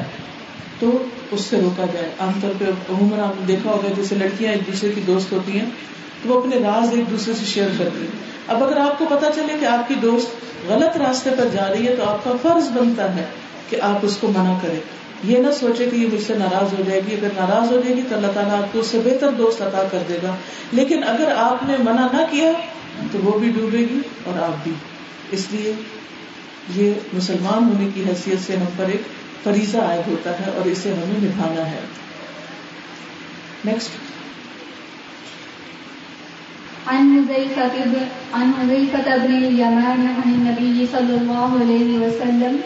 تو 0.80 1.04
اس 1.32 1.42
سے 1.42 1.62
روکا 1.62 1.86
جائے۔ 1.94 2.10
عام 2.20 2.32
طور 2.42 2.52
پہ 2.60 2.66
عموماً 2.66 3.20
آپ 3.20 3.34
نے 3.40 3.46
دیکھا 3.48 3.72
ہوگا 3.72 3.88
جیسے 3.98 4.16
لڑکیاں 4.16 4.52
ایک 4.52 4.68
دوسرے 4.68 4.92
کی 4.96 5.02
دوست 5.02 5.32
ہوتی 5.32 5.60
ہیں 5.60 5.66
تو 6.24 6.30
وہ 6.30 6.40
اپنے 6.40 6.56
راز 6.56 6.90
ایک 6.92 7.12
دوسرے 7.12 7.34
سے 7.34 7.46
شیئر 7.46 7.68
کرتی 7.80 8.00
ہیں۔ 8.00 8.32
اب 8.48 8.64
اگر 8.64 8.78
آپ 8.78 9.00
کو 9.00 9.06
پتا 9.10 9.32
چلے 9.36 9.54
کہ 9.60 9.66
آپ 9.66 9.88
کی 9.88 9.94
دوست 9.94 10.28
غلط 10.70 10.98
راستے 10.98 11.30
پر 11.38 11.48
جا 11.52 11.68
رہی 11.70 11.88
ہے 11.88 11.96
تو 11.96 12.10
آپ 12.10 12.24
کا 12.24 12.32
فرض 12.42 12.70
بنتا 12.70 13.16
ہے 13.16 13.24
کہ 13.70 13.78
آپ 13.82 14.00
اس 14.02 14.18
کو 14.18 14.28
منع 14.28 14.58
کریں۔ 14.62 14.80
یہ 15.24 15.38
نہ 15.38 15.52
سوچے 15.52 15.90
کہ 15.92 15.96
یہ 15.96 16.08
مجھ 16.14 16.24
سے 16.28 16.34
ناراض 16.38 16.80
ہو 16.80 16.84
جائے 16.88 17.02
گی۔ 17.08 17.16
اگر 17.16 17.28
ناراض 17.36 17.72
ہو 17.72 17.82
جائے 17.84 17.98
گی 17.98 18.02
تو 18.10 18.16
اللہ 18.16 18.28
تعالیٰ 18.34 18.58
آپ 18.58 18.74
کو 18.74 18.80
اس 18.80 18.88
سے 18.88 19.02
بہتر 19.04 19.32
دوست 19.32 19.62
عطا 19.62 19.84
کر 19.92 19.98
دے 20.10 20.18
گا۔ 20.24 20.36
لیکن 20.72 21.04
اگر 21.04 21.34
آپ 21.38 21.64
نے 21.64 21.76
منع 21.80 22.08
نہ 22.12 22.22
کیا 22.32 22.52
تو 23.12 23.20
وہ 23.24 23.40
بھی 23.40 23.50
ڈوبے 23.50 23.78
گی 23.78 24.00
اور 24.26 24.44
آپ 24.44 24.64
بھی۔ 24.64 24.72
اس 25.32 25.48
لیے 25.52 25.74
یہ 26.76 26.94
مسلمان 27.14 27.64
ہونے 27.64 27.90
کی 27.94 28.04
حیثیت 28.08 28.48
سے 28.48 28.58
ہم 28.58 28.66
پر 28.78 28.86
ایک 28.86 29.02
فریضہ 29.44 29.78
عائد 29.78 30.08
ہوتا 30.08 30.32
ہے 30.32 30.52
اور 30.58 30.66
اسے 30.66 30.94
ہمیں 30.94 31.20
نبھانا 31.20 31.72
ہے۔ 31.72 31.80
نیکسٹ 33.66 33.90
عن 36.88 37.20
حذيفة 37.20 37.92
عن 38.34 38.52
حذيفة 38.60 39.18
بن 39.18 39.36
اليمان 39.36 40.08
عن 40.16 40.34
النبي 40.34 40.86
صلى 40.92 41.14
الله 41.22 41.58
عليه 41.62 41.98
وسلم 42.00 42.58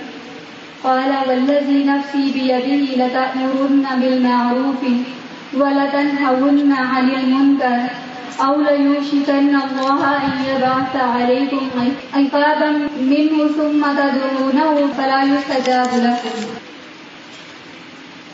قال 0.82 1.30
والذي 1.30 1.84
نفسي 1.84 2.32
بيده 2.34 3.06
لتأمرن 3.06 4.00
بالمعروف 4.02 4.84
ولتنهون 5.54 6.72
عن 6.72 7.12
المنكر 7.12 8.05
أو 8.40 8.62
ليوشكن 8.62 9.56
الله 9.56 10.14
أن 10.24 10.44
يبعث 10.50 10.96
عليكم 10.96 11.80
عقابا 12.14 12.72
منه 12.96 13.48
ثم 13.58 13.86
تدعونه 13.98 14.86
فلا 14.96 15.24
يستجاب 15.28 15.98
لكم. 15.98 16.54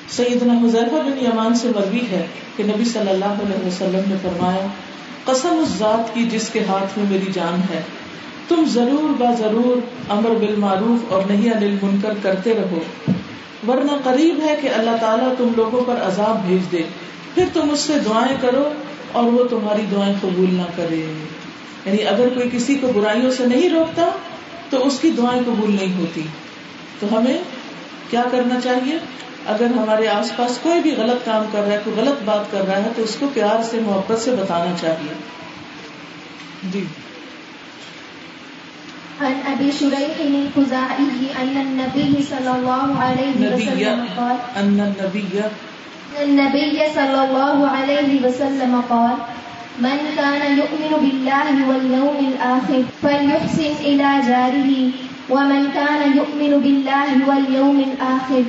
سیدنا 0.10 0.54
حذیفہ 0.54 0.96
بن 0.96 1.26
یمان 1.26 1.56
سے 1.56 1.68
مروی 1.76 2.02
ہے 2.12 2.28
کہ 2.56 2.64
نبی 2.64 2.86
صلی 2.86 3.10
اللہ 3.10 3.26
علیہ 3.26 3.68
وسلم 3.68 4.02
نے 4.08 4.16
فرمایا، 4.22 4.68
قسم 5.26 5.50
اس 5.50 5.70
ذات 5.78 6.14
کی 6.14 6.24
جس 6.24 6.50
کے 6.50 6.60
ہاتھ 6.68 7.00
میں 7.00 7.06
میری 7.10 7.32
جان 7.34 7.62
ہے۔ 7.74 7.82
تم 8.48 8.64
ضرور 8.68 9.22
با 9.22 9.32
ضرور 9.40 9.80
امر 10.10 10.30
بالمعروف 10.30 11.14
اور 11.14 11.22
نہیں 11.28 11.52
انل 11.52 11.78
منکر 11.82 12.14
کرتے 12.22 12.54
رہو۔ 12.54 12.80
ورنہ 13.68 13.92
قریب 14.04 14.40
ہے 14.44 14.56
کہ 14.62 14.70
اللہ 14.78 14.92
تعالیٰ 15.02 15.34
تم 15.38 15.52
لوگوں 15.56 15.82
پر 15.86 15.96
عذاب 15.96 16.46
بھیج 16.46 16.72
دے۔ 16.72 16.84
پھر 17.36 17.46
تم 17.54 17.70
اس 17.72 17.80
سے 17.80 17.94
دعائیں 18.06 18.38
کرو 18.42 18.64
اور 19.12 19.24
وہ 19.24 19.48
تمہاری 19.48 19.82
دعائیں 19.92 20.16
قبول 20.22 20.56
نہ 20.56 20.62
کرے۔ 20.76 21.24
یعنی 21.86 22.08
اگر 22.08 22.30
کوئی 22.30 22.50
کسی 22.52 22.76
کو 22.76 22.92
برائیوں 22.96 23.32
سے 23.32 23.46
نہیں 23.46 23.70
روکتا 23.70 24.06
تو 24.70 24.88
اس 24.88 25.00
کی 25.00 25.10
دعائیں 25.10 25.42
قبول 25.46 25.76
نہیں 25.82 25.98
ہوتی۔ 25.98 26.22
تو 27.00 27.18
ہمیں 27.18 27.38
کیا 28.10 28.24
کرنا 28.32 28.62
چاہیے؟ 28.62 28.98
اگر 29.46 29.66
ہمارے 29.66 30.08
آس 30.08 30.36
پاس 30.36 30.60
کوئی 30.62 30.82
بھی 30.82 30.92
غلط 30.92 31.26
کام 31.26 31.44
کر 31.52 31.62
رہا 31.62 31.72
ہے 31.72 31.80
کوئی 31.84 31.96
غلط 31.96 32.24
بات 32.26 32.52
کر 32.52 32.68
رہا 32.68 32.78
ہے 32.78 32.90
تو 32.96 33.04
اس 33.04 33.18
کو 33.20 33.28
پیار 33.34 33.64
سے 33.64 33.80
محبت 33.80 34.20
سے 34.20 34.32
بتانا 34.32 34.74
چاہیے۔ 34.82 35.14
جی۔ 36.64 36.84
عن 39.22 39.34
ابي 39.46 39.72
شريح 39.80 40.14
الخزاعي 40.20 41.26
ان 41.42 41.58
النبي 41.58 42.24
صلى 42.30 42.48
الله 42.48 43.04
عليه 43.04 43.56
وسلم 43.56 44.06
قال 44.16 44.36
ان 44.56 44.80
النبي 44.80 45.40
النبي 46.24 46.80
صلى 46.96 47.20
الله 47.26 47.68
عليه 47.68 48.12
وسلم 48.26 48.82
قال، 48.90 49.16
من 49.80 49.98
كان 50.18 50.58
يؤمن 50.58 50.92
بالله 51.02 51.54
واليوم 51.70 52.18
الآخر 52.32 52.84
فليحسن 53.04 53.72
إلى 53.82 54.10
جاره 54.28 54.72
ومن 55.30 55.62
كان 55.74 56.02
يؤمن 56.18 56.54
بالله 56.60 57.10
واليوم 57.28 57.80
الآخر 57.80 58.44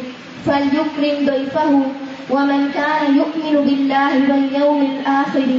فليكرم 0.47 1.17
ضيفه 1.27 1.83
ومن 2.31 2.71
كان 2.75 3.17
يؤمن 3.17 3.55
بالله 3.67 4.13
واليوم 4.31 4.81
الآخر 4.83 5.51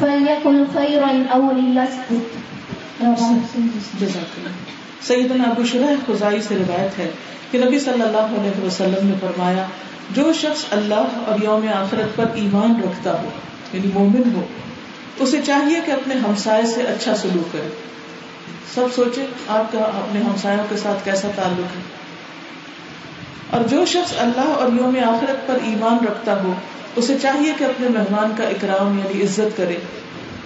فليقل 0.00 0.66
خيرا 0.74 1.12
أو 1.34 1.42
ليسكت 1.52 2.26
سیدنا 5.02 5.44
ابو 5.44 5.64
شرح 5.64 6.06
خزائی 6.06 6.40
سے 6.48 6.54
روایت 6.54 6.98
ہے 6.98 7.10
کہ 7.50 7.58
نبی 7.58 7.78
صلی 7.78 8.02
اللہ 8.02 8.34
علیہ 8.40 8.64
وسلم 8.64 9.06
نے 9.08 9.14
فرمایا 9.20 9.66
جو 10.14 10.32
شخص 10.32 10.64
اللہ 10.70 11.08
اور 11.26 11.42
یوم 11.42 11.68
آخرت 11.74 12.16
پر 12.16 12.24
ایمان 12.34 12.82
رکھتا 12.82 13.22
ہو 13.22 13.28
یعنی 13.72 13.90
مومن 13.94 14.34
ہو، 14.34 14.46
اسے 15.18 15.40
چاہیے 15.46 15.80
کہ 15.86 15.90
اپنے 15.90 16.14
ہمسائے 16.14 16.66
سے 16.66 16.82
اچھا 16.82 17.16
سلوک 17.16 17.52
کرے۔ 17.52 17.68
سب 18.74 18.86
سوچے 18.94 19.26
آپ 19.48 19.72
کا 19.72 19.78
اپنے 19.78 20.20
ہمسایوں 20.20 20.64
کے 20.68 20.76
ساتھ 20.76 21.04
کیسا 21.04 21.28
تعلق 21.36 21.76
ہے۔ 21.76 21.82
اور 23.50 23.60
جو 23.68 23.84
شخص 23.84 24.14
اللہ 24.18 24.40
اور 24.40 24.72
یوم 24.72 24.96
آخرت 25.08 25.48
پر 25.48 25.58
ایمان 25.64 26.04
رکھتا 26.04 26.42
ہو، 26.42 26.52
اسے 26.96 27.16
چاہیے 27.22 27.52
کہ 27.58 27.64
اپنے 27.64 27.88
مہمان 27.88 28.32
کا 28.36 28.44
اکرام 28.44 28.98
یعنی 28.98 29.22
عزت 29.22 29.56
کرے۔ 29.56 29.76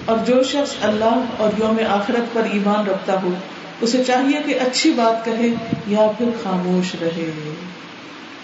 اور 0.05 0.19
جو 0.19 0.43
شخص 0.43 0.75
اللہ 0.83 1.25
اور 1.37 1.51
یوم 1.59 1.77
آخرت 1.89 2.35
پر 2.35 2.43
ایمان 2.53 2.87
رکھتا 2.87 3.23
ہو، 3.23 3.31
اسے 3.81 4.05
چاہیے 4.05 4.43
کہ 4.47 4.59
اچھی 4.61 4.93
بات 4.93 5.25
کہے 5.25 5.49
یا 5.87 6.11
پھر 6.19 6.29
خاموش 6.43 6.95
رہے۔ 7.01 7.31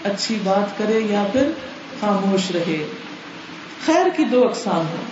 اچھی 0.03 0.37
بات 0.43 0.77
کرے 0.77 0.99
یا 1.09 1.23
پھر 1.31 1.47
خاموش 1.99 2.51
رہے۔ 2.51 2.85
خیر 3.85 4.05
کی 4.17 4.23
دو 4.23 4.47
اقسام 4.47 4.81
ہیں۔ 4.81 5.05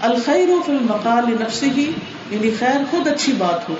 الخیر 0.00 0.48
فی 0.66 0.72
المقال 0.72 1.36
نفسی 1.40 1.70
ہی 1.70 1.92
یعنی 2.30 2.50
خیر 2.58 2.80
خود 2.90 3.08
اچھی 3.08 3.32
بات 3.32 3.68
ہو۔ 3.68 3.74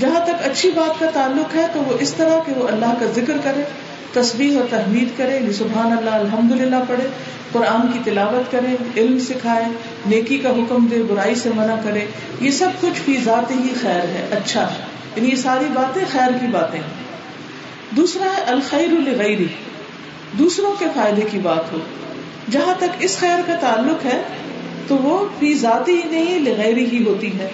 جہاں 0.00 0.26
تک 0.26 0.46
اچھی 0.46 0.70
بات 0.70 1.00
کا 1.00 1.06
تعلق 1.14 1.54
ہے 1.54 1.66
تو 1.72 1.80
وہ 1.80 1.92
اس 2.00 2.14
طرح 2.14 2.40
کہ 2.46 2.52
وہ 2.52 2.68
اللہ 2.68 2.94
کا 3.00 3.06
ذکر 3.14 3.36
کرے 3.44 3.62
تصویر 4.12 4.56
اور 4.56 4.64
تحمید 4.70 5.08
کرے 5.16 5.34
یعنی 5.34 5.52
سبحان 5.52 5.98
اللہ 5.98 6.10
الحمد 6.10 6.60
للہ 6.60 6.76
پڑھے، 6.88 7.06
قرآن 7.52 7.92
کی 7.92 7.98
تلاوت 8.04 8.52
کرے، 8.52 9.00
علم 9.00 9.18
سکھائے، 9.18 9.64
نیکی 10.06 10.38
کا 10.38 10.50
حکم 10.50 10.86
دے، 10.86 11.02
برائی 11.02 11.34
سے 11.34 11.50
منع 11.54 11.74
کرے، 11.84 12.06
یہ 12.40 12.50
سب 12.50 12.68
کچھ 12.80 13.00
فی 13.04 13.16
ذات 13.24 13.50
ہی 13.50 13.68
خیر 13.82 14.00
ہے 14.00 14.26
اچھا۔ 14.30 14.62
ہے 14.62 14.84
یعنی 15.16 15.28
یہ 15.28 15.36
ساری 15.36 15.64
باتیں 15.74 16.02
خیر 16.12 16.32
کی 16.40 16.46
باتیں 16.46 16.80
ہیں۔ 16.80 17.09
دوسرا 17.96 18.24
ہے 18.24 18.42
الخیر 18.42 19.08
الغیری 19.08 19.46
دوسروں 20.38 20.72
کے 20.78 20.84
فائدے 20.94 21.22
کی 21.30 21.38
بات 21.38 21.72
ہو۔ 21.72 21.78
جہاں 22.50 22.74
تک 22.78 22.96
اس 23.00 23.18
خیر 23.18 23.38
کا 23.46 23.54
تعلق 23.54 24.04
ہے، 24.04 24.22
تو 24.88 24.96
وہ 24.96 25.28
فی 25.38 25.54
ذاتی 25.54 25.92
ہی 25.92 26.10
نہیں، 26.10 26.38
لغیری 26.38 26.84
ہی 26.84 27.04
ہوتی 27.04 27.38
ہے۔ 27.38 27.48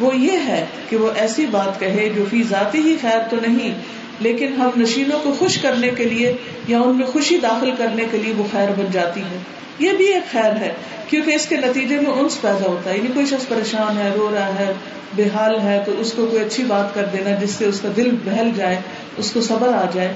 وہ 0.00 0.16
یہ 0.16 0.38
ہے 0.46 0.66
کہ 0.88 0.96
وہ 0.96 1.10
ایسی 1.16 1.46
بات 1.46 1.80
کہے 1.80 2.08
جو 2.16 2.24
فی 2.30 2.42
ذاتی 2.42 2.78
ہی 2.78 2.96
خیر 3.00 3.18
تو 3.30 3.36
نہیں، 3.46 3.74
لیکن 4.20 4.52
ہم 4.52 4.70
نشینوں 4.76 5.18
کو 5.22 5.34
خوش 5.38 5.58
کرنے 5.58 5.88
کے 5.88 6.04
لیے 6.04 6.36
یا 6.68 6.80
ان 6.80 6.96
میں 6.96 7.06
خوشی 7.06 7.38
داخل 7.38 7.70
کرنے 7.78 8.04
کے 8.10 8.18
لیے 8.18 8.34
وہ 8.36 8.44
خیر 8.52 8.68
بن 8.76 8.86
جاتی 8.92 9.20
ہے 9.20 9.38
یہ 9.78 9.92
بھی 9.92 10.14
ایک 10.14 10.32
خیر 10.32 10.56
ہے، 10.56 10.74
کیونکہ 11.08 11.30
اس 11.30 11.46
کے 11.46 11.56
نتیجے 11.56 12.00
میں 12.00 12.10
انس 12.10 12.40
پیدا 12.40 12.68
ہوتا 12.68 12.90
ہے۔ 12.90 12.96
یعنی 12.96 13.08
کوئی 13.14 13.26
شخص 13.26 13.48
پریشان 13.48 13.98
ہے، 13.98 14.10
رو 14.16 14.30
رہا 14.34 14.58
ہے 14.58 14.72
بے 15.14 15.24
حال 15.34 15.60
ہے، 15.60 15.82
تو 15.86 15.92
اس 15.98 16.12
کو 16.12 16.26
کوئی 16.26 16.44
اچھی 16.44 16.64
بات 16.64 16.94
کر 16.94 17.04
دینا 17.04 17.30
جس 17.40 17.50
سے 17.50 17.64
اس 17.64 17.80
کا 17.80 17.88
دل 17.96 18.10
بہل 18.24 18.50
جائے، 18.56 18.76
اس 19.16 19.32
کو 19.32 19.40
صبر 19.40 19.68
آ 19.68 19.84
جائے، 19.94 20.12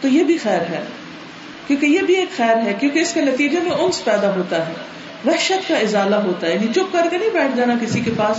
تو 0.00 0.08
یہ 0.08 0.24
بھی 0.24 0.38
خیر 0.38 0.60
ہے۔ 0.60 0.84
کیونکہ 1.66 1.86
یہ 1.86 2.00
بھی 2.02 2.16
ایک 2.16 2.36
خیر 2.36 2.56
ہے، 2.56 2.74
کیونکہ 2.80 2.98
اس 2.98 3.12
کے 3.12 3.20
نتیجے 3.20 3.60
میں 3.60 3.70
انس 3.70 4.04
پیدا 4.04 4.34
ہوتا 4.34 4.68
ہے۔ 4.68 4.72
وحشت 5.26 5.68
کا 5.68 5.76
ازالہ 5.76 6.16
ہوتا 6.16 6.46
ہے 6.46 6.54
یعنی 6.54 6.66
چپ 6.66 6.92
کر 6.92 7.06
کے 7.10 7.18
نہیں 7.18 7.30
بیٹھ 7.30 7.56
جانا 7.56 7.74
کسی 7.80 8.00
کے 8.00 8.10
پاس 8.16 8.36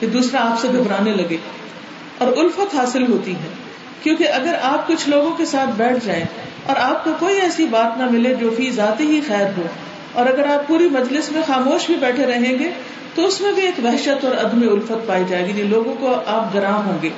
کہ 0.00 0.06
دوسرا 0.06 0.50
آپ 0.50 0.60
سے 0.60 0.68
گھبرانے 0.68 1.12
لگے۔ 1.12 1.36
اور 2.18 2.32
الفت 2.36 2.74
حاصل 2.74 3.12
ہوتی 3.12 3.32
ہے، 3.32 3.48
کیونکہ 4.02 4.28
اگر 4.28 4.54
آپ 4.62 4.88
کچھ 4.88 5.08
لوگوں 5.08 5.30
کے 5.32 5.46
ساتھ 5.46 5.70
بیٹھ 5.76 6.06
جائیں 6.06 6.24
اور 6.66 6.76
آپ 6.76 7.04
کو 7.04 7.10
کوئی 7.18 7.40
ایسی 7.40 7.66
بات 7.66 7.98
نہ 7.98 8.10
ملے 8.10 8.34
جو 8.34 8.50
فی 8.56 8.70
ذاتی 8.70 9.04
ہی 9.04 9.20
خیر 9.28 9.46
ہو۔ 9.56 9.62
اور 10.12 10.26
اگر 10.26 10.46
آپ 10.54 10.66
پوری 10.66 10.88
مجلس 10.88 11.32
میں 11.32 11.42
خاموش 11.46 11.86
بھی 11.86 11.94
بیٹھے 11.94 12.26
رہیں 12.26 12.58
گے، 12.58 12.70
تو 13.14 13.24
اس 13.24 13.40
میں 13.40 13.52
بھی 13.52 13.62
ایک 13.62 13.84
وحشت 13.84 14.24
اور 14.24 14.34
عدم 14.34 14.68
الفت 14.70 15.06
پائی 15.06 15.24
جائے 15.28 15.44
گی 15.44 15.48
یعنی 15.48 15.62
لوگوں 15.62 15.94
کو 16.00 16.14
آپ 16.26 16.54
گرام 16.54 16.86
ہوں 16.86 16.98
گے۔ 17.02 17.08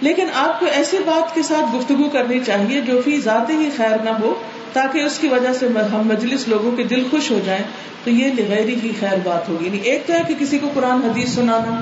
لیکن 0.00 0.26
آپ 0.34 0.60
کو 0.60 0.66
ایسی 0.66 0.98
بات 0.98 1.34
کے 1.34 1.42
ساتھ 1.42 1.76
گفتگو 1.76 2.08
کرنی 2.08 2.40
چاہیے 2.46 2.80
جو 2.80 3.02
فی 3.04 3.20
ذاتی 3.20 3.56
ہی 3.56 3.68
خیر 3.76 4.02
نہ 4.04 4.10
ہو، 4.10 4.34
تاکہ 4.72 4.98
اس 4.98 5.18
کی 5.18 5.28
وجہ 5.28 5.52
سے 5.52 5.66
ہم 5.66 6.08
مجلس 6.08 6.48
لوگوں 6.48 6.72
کے 6.72 6.82
دل 6.82 7.06
خوش 7.10 7.30
ہو 7.30 7.40
جائیں۔ 7.44 7.62
تو 8.04 8.10
یہ 8.10 8.32
لغیری 8.38 8.74
ہی 8.82 8.90
خیر 9.00 9.18
بات 9.24 9.48
ہوگی۔ 9.48 9.66
یعنی 9.66 9.78
ایک 9.78 10.06
تو 10.06 10.12
ہے 10.12 10.20
کہ 10.28 10.34
کسی 10.38 10.58
کو 10.58 10.70
قرآن 10.74 11.00
حدیث 11.04 11.28
سنانا، 11.28 11.80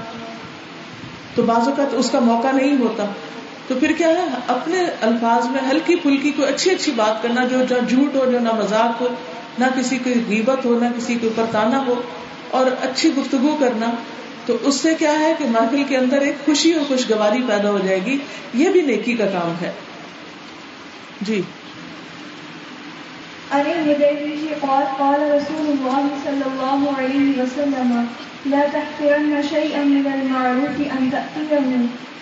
تو 1.34 1.42
بعض 1.42 1.68
اوقات 1.68 1.94
اس 1.94 2.10
کا 2.10 2.20
موقع 2.20 2.48
نہیں 2.52 2.76
ہوتا۔ 2.80 3.04
تو 3.70 3.76
پھر 3.80 3.92
کیا 3.92 4.08
ہے؟ 4.08 4.26
اپنے 4.48 4.80
الفاظ 5.00 5.46
میں 5.46 5.60
ہلکی 5.70 5.96
پھلکی 5.96 6.30
کو 6.30 6.44
اچھی 6.44 6.70
اچھی 6.70 6.92
بات 6.92 7.22
کرنا 7.22 7.44
جو 7.44 7.58
جھوٹ 7.88 8.16
ہو، 8.16 8.30
جو 8.32 8.38
نہ 8.38 8.52
مذاق 8.52 9.00
ہو، 9.00 9.08
نہ 9.58 9.64
کسی 9.76 9.98
کی 10.04 10.14
غیبت 10.28 10.64
ہو، 10.64 10.78
نہ 10.80 10.84
کسی 10.96 11.14
کے 11.14 11.26
اوپر 11.26 11.44
تانا 11.52 11.86
ہو، 11.86 12.02
اور 12.50 12.66
اچھی 12.66 13.10
گفتگو 13.18 13.56
کرنا، 13.60 13.86
تو 14.46 14.56
اس 14.62 14.74
سے 14.74 14.94
کیا 14.94 15.18
ہے 15.18 15.34
کہ 15.38 15.44
محفل 15.44 15.84
کے 15.88 15.96
اندر 15.96 16.20
ایک 16.20 16.34
خوشی 16.44 16.72
اور 16.72 16.84
خوشگواری 16.88 17.42
پیدا 17.48 17.70
ہو 17.70 17.78
جائے 17.84 17.98
گی۔ 18.06 18.18
یہ 18.54 18.68
بھی 18.68 18.80
نیکی 18.80 19.14
کا 19.14 19.26
کام 19.26 19.54
ہے۔ 19.60 19.72
جی۔ 21.20 21.42
قال 24.60 24.84
قال 24.98 25.20
رسول 25.20 25.66
الله 25.70 26.08
صلى 26.24 26.42
الله 26.46 26.90
عليه 26.98 27.42
وسلم 27.42 28.04
لا 28.46 28.60
تحقرن 28.72 29.42
شيئا 29.48 29.84
من 29.84 30.06
المعروف 30.12 30.76
أن 30.98 31.10
تأتيه 31.12 31.70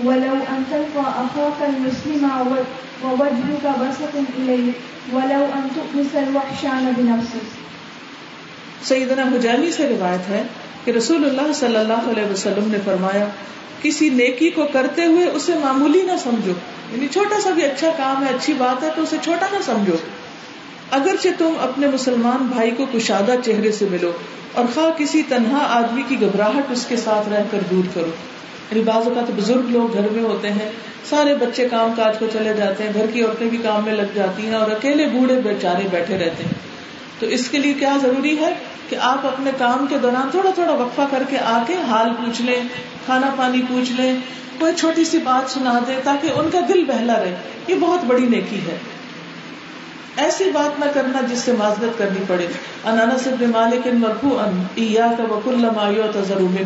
ولو 0.04 0.34
أن 0.52 0.64
تلقى 0.70 1.04
أخاك 1.24 1.60
المسلم 1.68 2.24
ووجهك 3.02 3.64
بسط 3.80 4.14
إليه 4.38 4.72
ولو 5.12 5.42
أن 5.58 5.68
تؤنس 5.74 6.14
الوحشان 6.14 6.92
بنفسك. 6.96 7.46
سیدنا 8.88 9.22
حجانی 9.22 9.70
سے 9.72 9.88
روایت 9.88 10.28
ہے 10.28 10.42
کہ 10.84 10.90
رسول 10.90 11.24
اللہ 11.24 11.52
صلی 11.52 11.76
اللہ 11.76 12.10
علیہ 12.10 12.32
وسلم 12.32 12.68
نے 12.70 12.78
فرمایا، 12.84 13.26
کسی 13.82 14.08
نیکی 14.08 14.50
کو 14.50 14.66
کرتے 14.72 15.04
ہوئے 15.04 15.24
اسے 15.24 15.54
معمولی 15.62 16.02
نہ 16.02 16.16
سمجھو 16.22 16.52
یعنی 16.92 17.08
چھوٹا 17.08 17.40
سا 17.40 17.50
بھی 17.50 17.64
اچھا 17.64 17.90
کام 17.96 18.24
ہے، 18.24 18.34
اچھی 18.34 18.52
بات 18.58 18.82
ہے 18.82 18.88
تو 18.96 19.02
اسے 19.02 19.16
چھوٹا 19.24 19.46
نہ 19.52 19.62
سمجھو۔ 19.64 19.96
اگرچہ 20.90 21.28
تم 21.38 21.52
اپنے 21.60 21.86
مسلمان 21.86 22.46
بھائی 22.46 22.70
کو 22.70 22.86
کشادہ 22.92 23.34
چہرے 23.44 23.72
سے 23.72 23.86
ملو 23.90 24.12
اور 24.52 24.64
خواہ 24.74 24.98
کسی 24.98 25.22
تنہا 25.28 25.58
آدمی 25.70 26.02
کی 26.08 26.20
گھبراہٹ 26.20 26.72
اس 26.72 26.86
کے 26.86 26.96
ساتھ 26.96 27.28
رہ 27.28 27.42
کر 27.50 27.58
دور 27.70 27.84
کرو۔ 27.94 28.10
یعنی 28.70 28.80
بعض 28.80 29.08
اوقات 29.08 29.30
بزرگ 29.36 29.70
لوگ 29.70 29.94
گھر 29.94 30.08
میں 30.12 30.22
ہوتے 30.22 30.50
ہیں، 30.50 30.72
سارے 31.10 31.34
بچے 31.34 31.68
کام 31.68 31.92
کاج 31.96 32.18
کو 32.18 32.26
چلے 32.32 32.54
جاتے 32.54 32.84
ہیں، 32.84 32.90
گھر 32.94 33.06
کی 33.12 33.22
عورتیں 33.22 33.46
بھی 33.46 33.58
کام 33.58 33.84
میں 33.84 33.92
لگ 33.92 34.14
جاتی 34.14 34.46
ہیں 34.46 34.54
اور 34.54 34.70
اکیلے 34.70 35.06
بوڑھے 35.06 35.34
بیچارے 35.34 35.88
بیٹھے 35.90 36.18
رہتے 36.18 36.44
ہیں۔ 36.44 36.52
تو 37.18 37.26
اس 37.26 37.48
کے 37.48 37.58
لیے 37.58 37.72
کیا 37.72 37.96
ضروری 38.02 38.38
ہے 38.38 38.54
کہ 38.88 38.96
آپ 39.00 39.26
اپنے 39.26 39.50
کام 39.58 39.86
کے 39.86 39.96
دوران 40.02 40.28
تھوڑا 40.30 40.50
تھوڑا 40.50 40.72
وقفہ 40.72 41.02
کر 41.10 41.22
کے 41.28 41.38
آ 41.38 41.64
کے 41.66 41.74
حال 41.88 42.10
پوچھ 42.10 42.42
لیں، 42.42 42.62
کھانا 43.06 43.34
پانی 43.36 43.62
پوچھ 43.68 43.92
لیں، 43.92 44.16
کوئی 44.58 44.72
چھوٹی 44.76 45.04
سی 45.04 45.18
بات 45.18 45.50
سنا 45.50 45.78
دیں 45.86 45.96
تاکہ 46.04 46.28
ان 46.36 46.50
کا 46.50 46.60
دل 46.68 46.84
بہلا 46.84 47.14
رہے۔ 47.20 47.34
یہ 47.68 47.74
بہت 47.74 48.04
بڑی 48.04 48.26
نیکی 48.26 48.58
ہے۔ 48.58 48.76
ایسی 50.18 50.50
بات 50.50 50.78
نہ 50.80 50.84
کرنا 50.94 51.20
جس 51.30 51.38
سے 51.38 51.52
معذرت 51.52 51.98
کرنی 51.98 52.24
پڑے۔ 52.26 52.46
انس 52.84 53.26
ابن 53.26 53.50
مالک 53.50 53.86
مرفو 53.86 54.38
ان 54.38 54.62
ایاک 54.74 55.32
وکل 55.32 55.54
ما 55.54 55.90
یعتذر 55.96 56.38
من 56.40 56.62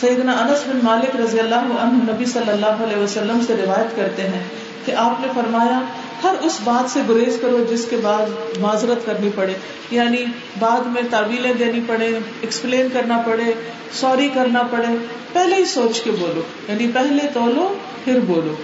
سیدنا 0.00 0.32
انس 0.32 0.58
بن 0.66 0.78
مالک 0.82 1.16
رضی 1.16 1.40
اللہ 1.40 1.54
عنہ 1.54 2.10
نبی 2.12 2.24
صلی 2.24 2.50
اللہ 2.50 2.66
علیہ 2.66 2.96
وسلم 2.96 3.40
سے 3.46 3.56
روایت 3.56 3.96
کرتے 3.96 4.22
ہیں 4.22 4.42
کہ 4.84 4.92
آپ 4.92 5.20
نے 5.20 5.26
فرمایا، 5.34 5.80
ہر 6.22 6.34
اس 6.42 6.58
بات 6.64 6.90
سے 6.90 7.00
گریز 7.08 7.38
کرو 7.42 7.64
جس 7.70 7.86
کے 7.90 7.96
بعد 8.02 8.58
معذرت 8.60 9.06
کرنی 9.06 9.30
پڑے۔ 9.34 9.52
یعنی 9.90 10.24
بعد 10.58 10.80
میں 10.80 11.02
تعویلیں 11.10 11.52
دینی 11.54 11.80
پڑے 11.86 12.06
ایکسپلین 12.40 12.86
کرنا 12.92 13.22
پڑے 13.26 13.52
سوری 13.92 14.28
کرنا 14.34 14.62
پڑے۔ 14.70 14.96
پہلے 15.32 15.56
ہی 15.56 15.64
سوچ 15.64 16.00
کے 16.00 16.10
بولو۔ 16.10 16.42
یعنی 16.68 16.90
پہلے 16.94 17.28
تولو 17.34 17.74
پھر 18.04 18.20
بولو۔ 18.26 18.54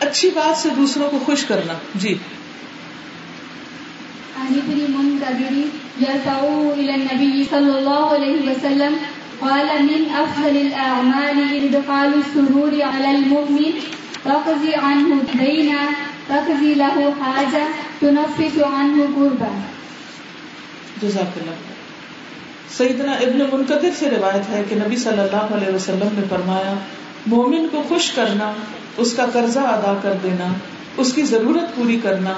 اچھی 0.00 0.30
بات 0.34 0.58
سے 0.58 0.68
دوسروں 0.76 1.10
کو 1.10 1.18
خوش 1.26 1.44
کرنا۔ 1.44 1.72
جی۔ 1.94 2.18
النبي 6.88 7.44
صلى 7.50 7.78
الله 7.78 8.14
عليه 8.14 8.50
وسلم۔ 8.50 8.96
قال 9.38 9.82
من 9.82 10.04
أفضل 10.14 10.56
الأعمال 10.56 11.58
إدخال 11.62 12.10
السرور 12.14 12.72
على 12.72 13.06
المؤمن 13.06 13.70
تقضي 14.22 14.74
عنه 14.82 15.14
دينا 15.38 15.86
تقضي 16.26 16.74
له 16.74 17.10
حاجة 17.20 17.66
تنفس 18.00 18.62
عنه 18.62 19.04
قربا. 19.14 19.60
جزاک 21.02 21.38
اللہ۔ 21.38 21.54
سیدنا 22.76 23.12
ابن 23.12 23.38
منقدر 23.52 23.90
سے 23.98 24.10
روایت 24.10 24.50
ہے 24.50 24.62
کہ 24.68 24.76
نبی 24.76 24.96
صلی 24.96 25.20
اللہ 25.20 25.54
علیہ 25.54 25.74
وسلم 25.74 26.08
نے 26.12 26.22
فرمایا 26.30 26.74
مومن 27.26 27.66
کو 27.72 27.82
خوش 27.88 28.10
کرنا، 28.10 28.52
اس 28.96 29.12
کا 29.12 29.26
قرضہ 29.32 29.60
ادا 29.60 29.98
کر 30.02 30.12
دینا، 30.22 30.52
اس 30.96 31.12
کی 31.12 31.22
ضرورت 31.22 31.76
پوری 31.76 32.00
کرنا 32.02 32.32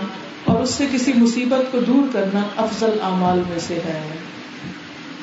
اور 0.45 0.63
اس 0.63 0.71
سے 0.71 0.87
کسی 0.93 1.13
مصیبت 1.17 1.73
کو 1.73 1.81
دور 1.81 2.13
کرنا 2.13 2.43
افضل 2.57 2.91
اعمال 3.03 3.43
میں 3.49 3.59
سے 3.59 3.75
ہے۔ 3.75 4.01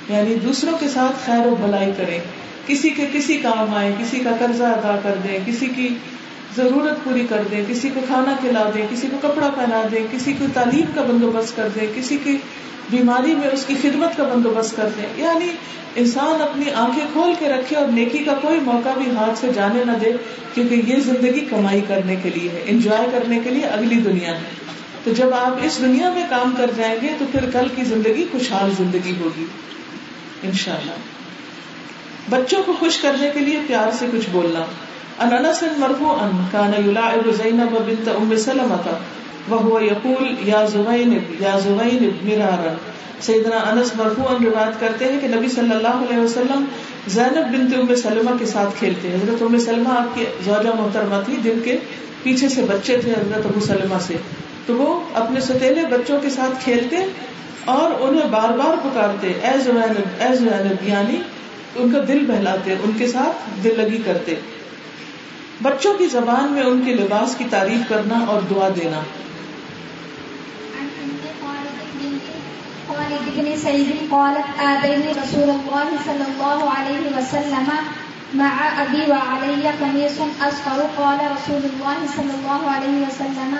یعنی 0.09 0.35
دوسروں 0.35 0.77
کے 0.79 0.89
ساتھ 0.89 1.25
خیر 1.25 1.47
و 1.47 1.55
بھلائی 1.55 1.91
کرے 1.97 2.19
کسی 2.67 2.89
کے 2.89 3.05
کسی 3.13 3.37
کام 3.37 3.73
آئے، 3.73 3.93
کسی 3.99 4.19
کا 4.19 4.29
قرضہ 4.39 4.63
ادا 4.63 4.99
کر 5.03 5.15
دے 5.23 5.39
کسی 5.45 5.65
کی 5.65 5.89
ضرورت 6.57 7.03
پوری 7.03 7.25
کر 7.29 7.41
دے 7.51 7.63
کسی 7.67 7.89
کو 7.93 7.99
کھانا 8.07 8.35
کھلا 8.39 8.69
دے 8.75 8.81
کسی 8.91 9.07
کو 9.11 9.27
کپڑا 9.27 9.49
پہنا 9.55 9.81
دے 9.91 10.03
کسی 10.11 10.33
کو 10.33 10.45
تعلیم 10.53 10.85
کا 10.95 11.01
بندوبست 11.01 11.55
کر 11.55 11.67
دے 11.75 11.87
کسی 11.95 12.17
کی 12.23 12.37
بیماری 12.89 13.35
میں 13.35 13.47
اس 13.47 13.65
کی 13.65 13.75
خدمت 13.81 14.17
کا 14.17 14.23
بندوبست 14.23 14.75
کر 14.75 14.89
دے 14.97 15.07
یعنی 15.15 15.47
انسان 15.95 16.41
اپنی 16.41 16.65
آنکھیں 16.73 17.05
کھول 17.13 17.33
کے 17.39 17.49
رکھے 17.49 17.75
اور 17.75 17.87
نیکی 17.87 18.17
کا 18.17 18.33
کوئی 18.41 18.59
موقع 18.59 18.89
بھی 18.97 19.11
ہاتھ 19.11 19.39
سے 19.39 19.47
جانے 19.55 19.83
نہ 19.85 19.91
دے، 19.91 20.11
کیونکہ 20.53 20.75
یہ 20.75 20.95
زندگی 20.99 21.39
کمائی 21.39 21.81
کرنے 21.87 22.15
کے 22.15 22.29
لیے 22.29 22.49
ہے 22.49 22.63
انجوائے 22.65 23.07
کرنے 23.11 23.39
کے 23.43 23.49
لیے 23.49 23.65
اگلی 23.65 23.95
دنیا 23.95 24.35
ہے 24.35 24.49
تو 25.03 25.11
جب 25.11 25.33
آپ 25.33 25.59
اس 25.63 25.79
دنیا 25.81 26.09
میں 26.09 26.23
کام 26.29 26.53
کر 26.57 26.71
جائیں 26.77 26.95
گے 27.01 27.07
تو 27.17 27.25
پھر 27.31 27.49
کل 27.49 27.67
کی 27.75 27.83
زندگی 27.83 28.25
خوشحال 28.31 28.71
زندگی 28.77 29.13
ہوگی، 29.19 29.45
انشاءاللہ۔ 30.43 30.91
بچوں 32.29 32.63
کو 32.65 32.73
خوش 32.79 32.97
کرنے 32.97 33.29
کے 33.33 33.39
لیے 33.39 33.59
پیار 33.67 33.91
سے 33.99 34.05
کچھ 34.11 34.29
بولنا۔ 34.31 34.65
ان 35.19 35.45
انس 35.45 35.63
مرفوعا 35.77 36.29
كان 36.51 36.89
يلاعب 36.89 37.43
زينب 37.43 37.77
بنت 37.87 38.07
ام 38.07 38.35
سلمة 38.37 38.91
وهو 39.51 39.79
يقول، 39.79 40.49
يا 40.49 40.65
زوينب 40.65 41.41
يا 41.41 41.59
زوينب 41.59 42.25
مرارا. 42.25 42.73
سیدنا 43.21 43.57
انس 43.57 43.95
مرفوعا 43.95 44.33
روایت 44.45 44.79
کرتے 44.79 45.05
ہیں 45.05 45.19
کہ 45.19 45.27
نبی 45.27 45.49
صلی 45.49 45.71
اللہ 45.71 45.87
علیہ 45.87 46.17
وسلم 46.17 46.65
زینب 47.07 47.55
بنت 47.55 47.77
ام 47.77 47.95
سلمہ 47.95 48.37
کے 48.39 48.45
ساتھ 48.45 48.79
کھیلتے 48.79 49.07
ہیں۔ 49.07 49.15
حضرت 49.15 49.41
ام 49.41 49.57
سلمہ 49.57 49.89
آپ 49.89 50.15
کی 50.15 50.25
زوجہ 50.45 50.69
محترمہ 50.81 51.15
تھی 51.25 51.37
جن 51.43 51.59
کے 51.63 51.77
پیچھے 52.23 52.49
سے 52.49 52.61
بچے 52.61 52.97
تھے 52.97 53.11
حضرت 53.11 53.45
ابو 53.45 53.59
سلمہ 53.59 53.95
سے۔ 54.01 54.15
تو 54.65 54.75
وہ 54.75 54.99
اپنے 55.13 55.39
ستیلے 55.39 55.81
بچوں 55.85 56.19
کے 56.19 56.29
ساتھ 56.29 56.63
کھیلتے 56.63 56.95
اور 57.65 57.91
انہیں 57.99 58.29
بار 58.31 58.49
بار 58.49 58.75
پکارتے، 58.83 59.27
اے 59.27 59.59
زینب 59.59 60.21
اے 60.21 60.35
زینب 60.35 60.87
یعنی 60.87 61.21
ان 61.75 61.91
کا 61.91 61.99
دل 62.07 62.25
بہلاتے، 62.27 62.75
ان 62.83 62.91
کے 62.97 63.07
ساتھ 63.07 63.63
دل 63.63 63.73
لگی 63.77 64.01
کرتے۔ 64.05 64.35
بچوں 65.61 65.93
کی 65.93 66.05
زبان 66.05 66.51
میں 66.51 66.63
ان 66.63 66.81
کے 66.85 66.93
لباس 66.93 67.35
کی 67.37 67.43
تعریف 67.49 67.89
کرنا 67.89 68.25
اور 68.27 68.41
دعا 68.49 68.69
دینا۔ 68.69 69.01
خالد 73.09 73.29
بن 73.37 73.57
سعيد 73.57 73.89
قالت 74.11 74.45
آتيني 74.59 75.11
رسول 75.21 75.49
الله 75.57 75.87
صلى 76.07 76.25
الله 76.31 76.59
عليه 76.77 77.03
وسلم 77.17 77.67
مع 78.33 78.53
أبي 78.83 79.01
وعلي 79.11 79.67
قميص 79.81 80.17
أصفر. 80.47 80.79
قال 80.97 81.19
رسول 81.35 81.63
الله 81.71 81.97
صلى 82.17 82.33
الله 82.37 82.61
عليه 82.71 82.97
وسلم 83.05 83.53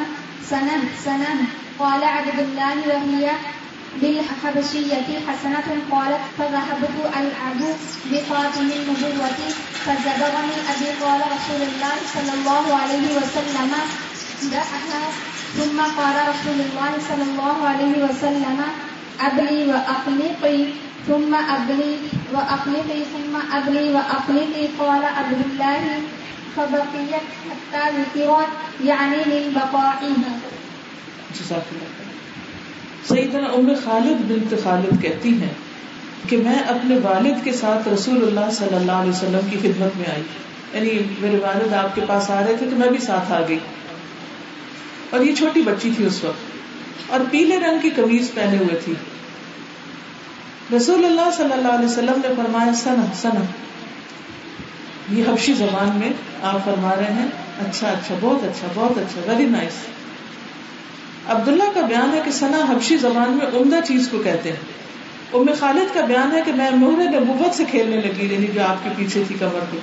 سنة 0.50 0.84
سنة 1.06 1.34
قال 1.80 2.04
عبد 2.04 2.40
الله 2.40 2.76
وهي 2.90 3.32
بالحبشية 4.02 5.10
حسنة. 5.28 5.68
قالت، 5.92 6.24
فذهبت 6.38 6.96
ألعب 7.20 7.62
بخاتم 8.12 8.68
النبوة، 8.78 9.40
فزبغني 9.86 10.58
أبي. 10.74 10.90
قال 11.04 11.22
رسول 11.36 11.62
الله 11.70 11.96
صلى 12.16 12.34
الله 12.38 12.66
عليه 12.82 13.08
وسلم، 13.18 13.72
دعها. 14.52 15.04
ثم 15.58 15.80
قال 16.00 16.16
رسول 16.32 16.58
الله 16.66 16.92
صلى 17.10 17.24
الله 17.30 17.58
عليه 17.68 17.96
وسلم 18.06 18.60
أبلي 19.24 19.72
وأقلقي 19.72 20.64
ثم 21.08 21.36
أبلي 21.50 21.96
وأقلقي 22.34 23.04
ثم 23.12 23.38
أبلي 23.52 23.92
وأقلقي 23.92 24.66
قال 24.78 25.06
عبد 25.16 25.42
الله، 25.46 26.00
فبقيت 26.56 27.50
حتى 27.52 27.90
ذكرت، 27.98 28.82
يعني 28.84 29.18
للبقائها 29.26 30.38
جزاک 31.34 31.74
سیدنا 33.08 33.48
ام 33.48 33.72
خالد 33.84 34.32
بنت 34.32 34.64
خالد 34.64 35.02
کہتی 35.02 35.42
ہیں 35.42 35.54
کہ 36.30 36.38
میں 36.38 36.60
اپنے 36.60 36.98
والد 37.04 37.44
کے 37.44 37.52
ساتھ 37.54 37.88
رسول 37.88 38.24
اللہ 38.24 38.52
صلی 38.52 38.76
اللہ 38.76 38.92
علیہ 38.92 39.12
وسلم 39.12 39.48
کی 39.50 39.58
خدمت 39.60 39.98
میں 39.98 40.06
آئی۔ 40.16 40.24
یعنی 40.74 41.04
میرے 41.20 41.38
والد 41.38 41.74
آپ 41.74 41.96
کے 41.96 42.02
پاس 42.08 42.30
آ 42.30 42.42
رہے 42.48 42.58
تھے 42.58 42.66
تو 42.70 42.76
میں 42.76 42.90
بھی 42.90 42.98
ساتھ 42.98 43.32
آ 43.32 43.40
گئی۔ 43.50 43.60
اور 45.10 45.20
یہ 45.20 45.36
چھوٹی 45.36 45.62
بچی 45.62 45.92
تھی 45.96 46.06
اس 46.06 46.24
وقت۔ 46.24 47.12
اور 47.12 47.20
پیلے 47.32 47.60
رنگ 47.60 47.80
کی 47.82 47.90
قمیض 47.90 48.34
پہنے 48.34 48.58
ہوئے 48.58 48.80
تھی۔ 48.86 48.94
رسول 50.76 51.06
اللہ 51.06 51.32
صلی 51.38 51.54
اللہ 51.54 51.68
علیہ 51.68 51.86
وسلم 51.86 52.22
نے 52.24 52.28
فرمایا 52.38 52.74
سنا 52.74 53.06
سنا 53.14 53.42
یہ 55.12 55.24
حبشی 55.28 55.54
زبان 55.54 56.00
میں 56.00 56.10
آپ 56.42 56.66
فرما 56.66 56.96
رہے 56.96 57.14
ہیں 57.14 57.26
اچھا 57.68 57.88
اچھا 57.88 58.16
بہت 58.22 58.44
اچھا 58.44 58.68
بہت 58.74 58.98
اچھا 58.98 59.32
ویری 59.32 59.46
نائس 59.46 59.74
عبداللہ 61.28 61.64
کا 61.74 61.82
بیان 61.82 62.14
ہے 62.14 62.22
کہ 62.26 62.32
سنا 62.32 62.58
حبشی 62.58 62.98
زبان 62.98 63.32
میں 63.32 63.48
عمدہ 63.48 63.76
چیز 63.88 64.08
کو 64.12 64.18
کہتے 64.18 64.50
ہیں۔ 64.50 64.80
ام 65.34 65.46
خالد 65.60 65.94
کا 65.94 66.02
بیان 66.02 66.32
ہے 66.32 66.42
کہ 66.46 66.52
میں 66.54 66.72
مہر 66.72 67.20
نبوت 67.20 67.56
سے 67.56 67.64
کھیلنے 67.72 67.98
لگی 67.98 68.34
یعنی 68.34 68.48
جو 68.48 68.62
آپ 68.68 68.84
کے 68.84 68.90
پیچھے 68.98 69.24
تھی 69.28 69.36
کمر 69.40 69.60
پہ۔ 69.72 69.78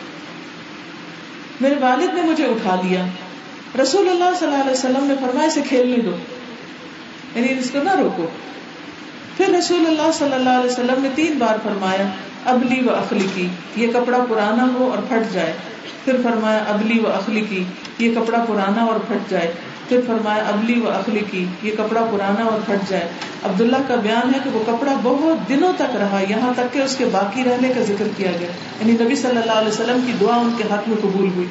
میرے 1.61 1.75
والد 1.81 2.14
نے 2.14 2.22
مجھے 2.22 2.44
اٹھا 2.44 2.81
لیا۔ 2.85 3.07
رسول 3.83 4.09
اللہ 4.09 4.38
صلی 4.38 4.49
اللہ 4.49 4.61
علیہ 4.61 4.72
وسلم 4.72 5.05
نے 5.05 5.14
فرمایا، 5.20 5.46
اسے 5.46 5.61
کھیلنے 5.68 5.96
دو۔ 5.96 6.16
یعنی 7.35 7.59
اس 7.59 7.70
کو 7.70 7.83
نہ 7.83 7.90
روکو۔ 7.90 8.27
پھر 9.37 9.49
رسول 9.49 9.87
اللہ 9.87 10.12
صلی 10.14 10.33
اللہ 10.33 10.51
علیہ 10.51 10.70
وسلم 10.70 11.03
نے 11.03 11.09
تین 11.14 11.38
بار 11.38 11.57
فرمایا، 11.62 12.09
ابلی 12.44 12.87
و 12.87 12.90
اخلی 12.90 13.27
کی، 13.35 13.49
یہ 13.77 13.87
کپڑا 13.87 14.18
پرانا 14.29 14.68
ہو 14.75 14.90
اور 14.90 14.99
پھٹ 15.09 15.35
جائے۔ 15.35 15.53
پھر 16.05 16.16
فرمایا، 16.22 16.64
ابلی 16.68 16.99
و 16.99 17.07
اخلی 17.07 17.40
کی، 17.40 17.64
یہ 17.99 18.12
کپڑا 18.14 18.44
پرانا 18.49 18.83
اور 18.85 19.01
پھٹ 19.09 19.31
جائے۔ 19.31 19.53
پھر 19.88 20.01
فرمایا، 20.07 20.42
ابلی 20.42 20.81
و 20.81 20.90
اخلی 20.90 21.20
کی، 21.31 21.44
یہ 21.62 21.72
کپڑا 21.72 22.07
پرانا 22.11 22.44
اور 22.44 22.59
پھٹ 22.66 22.90
جائے۔ 22.90 23.09
عبداللہ 23.44 23.77
کا 23.88 23.94
بیان 23.94 24.35
ہے 24.35 24.38
کہ 24.44 24.51
وہ 24.51 24.62
کپڑا 24.66 24.92
بہت 25.03 25.49
دنوں 25.49 25.72
تک 25.77 25.96
رہا، 25.96 26.20
یہاں 26.29 26.53
تک 26.57 26.75
کہ 26.75 26.79
اس 26.79 26.96
کے 26.96 27.05
باقی 27.05 27.44
رہنے 27.44 27.68
کا 27.68 27.81
ذکر 27.83 28.05
کیا 28.16 28.31
گیا۔ 28.40 28.49
یعنی 28.81 29.05
نبی 29.05 29.16
صلی 29.16 29.37
اللہ 29.37 29.53
علیہ 29.53 29.68
وسلم 29.68 30.01
کی 30.07 30.12
دعا 30.20 30.37
ان 30.37 30.51
کے 30.57 30.64
حق 30.64 30.88
میں 30.88 30.96
قبول 31.03 31.29
ہوئی۔ 31.37 31.46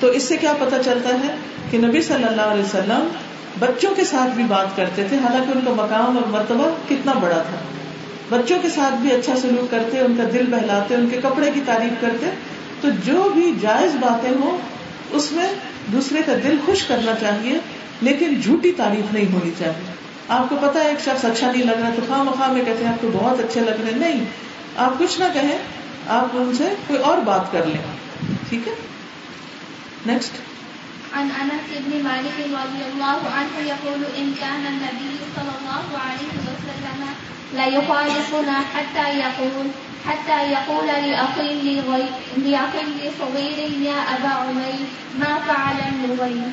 تو 0.00 0.06
اس 0.06 0.22
سے 0.22 0.36
کیا 0.36 0.52
پتا 0.58 0.82
چلتا 0.82 1.08
ہے 1.08 1.34
کہ 1.70 1.78
نبی 1.78 2.02
صلی 2.02 2.24
اللہ 2.24 2.42
علیہ 2.42 2.62
وسلم 2.62 3.08
بچوں 3.58 3.94
کے 3.94 4.04
ساتھ 4.04 4.34
بھی 4.34 4.44
بات 4.44 4.76
کرتے 4.76 5.04
تھے، 5.04 5.16
حالانکہ 5.16 5.58
ان 5.58 5.64
کا 5.64 5.70
مقام 5.70 6.18
اور 6.18 6.28
مرتبہ 6.28 6.70
کتنا 6.88 7.12
بڑا 7.12 7.42
تھا۔ 7.42 7.56
بچوں 8.28 8.58
کے 8.62 8.68
ساتھ 8.68 8.94
بھی 8.94 9.12
اچھا 9.12 9.36
سلوک 9.36 9.70
کرتے، 9.70 10.00
ان 10.00 10.14
کا 10.16 10.22
دل 10.32 10.46
بہلاتے، 10.50 10.94
ان 10.94 11.08
کے 11.10 11.20
کپڑے 11.22 11.50
کی 11.54 11.60
تعریف 11.66 11.92
کرتے۔ 12.00 12.26
تو 12.80 12.88
جو 13.04 13.30
بھی 13.34 13.52
جائز 13.60 13.96
باتیں 14.00 14.30
ہوں، 14.30 14.58
اس 15.10 15.32
میں 15.32 15.52
دوسرے 15.92 16.22
کا 16.26 16.32
دل 16.42 16.56
خوش 16.66 16.82
کرنا 16.82 17.12
چاہیے، 17.20 17.58
لیکن 18.00 18.40
جھوٹی 18.40 18.72
تعریف 18.72 19.12
نہیں 19.12 19.32
ہونی 19.32 19.50
چاہیے۔ 19.58 19.92
آپ 20.28 20.48
کو 20.48 20.56
پتا 20.62 20.80
ہے، 20.80 20.88
ایک 20.88 21.00
شخص 21.00 21.24
اچھا 21.24 21.52
نہیں 21.52 21.62
لگ 21.62 21.80
رہا، 21.80 21.90
تو 21.96 22.02
خواہ 22.08 22.22
مخواہ 22.22 22.52
میں 22.52 22.64
کہتے 22.64 22.84
ہیں، 22.84 22.92
آپ 22.92 23.02
کو 23.02 23.10
بہت 23.12 23.40
اچھے 23.40 23.60
لگ 23.60 23.82
رہے 23.84 23.98
نہیں، 23.98 24.24
آپ 24.76 24.98
کچھ 24.98 25.20
نہ 25.20 25.24
کہیں، 25.34 25.58
آپ 26.06 26.26
ان 26.32 26.52
سے 26.58 26.64
کوئی 26.86 26.98
اور 26.98 27.18
بات 27.18 27.52
کر 27.52 27.66
لیں۔ 27.66 27.82
ٹھیک 28.48 28.68
ہے؟ 28.68 28.72
نیکسٹ 30.06 30.32
عن 31.18 31.30
انس 31.42 31.68
بن 31.84 31.92
مالك 32.02 32.36
رضي 32.62 32.82
الله 32.88 33.20
عنه 33.36 33.54
يقول 33.68 34.02
ان 34.20 34.28
كان 34.40 34.62
النبي 34.72 35.14
صلى 35.36 35.52
الله 35.58 35.86
عليه 36.06 36.34
وسلم 36.48 37.00
لا 37.58 37.66
يخالفنا 37.76 38.56
حتى 38.74 39.06
يقول 39.18 39.66
حتى 40.06 40.38
يقول 40.52 40.86
لأخي 41.06 41.48
لأخي 42.44 43.10
صغير 43.18 43.58
يا 43.86 43.98
أبا 44.14 44.32
عمير، 44.42 44.84
ما 45.22 45.32
فعل 45.48 45.78
النغير 45.88 46.50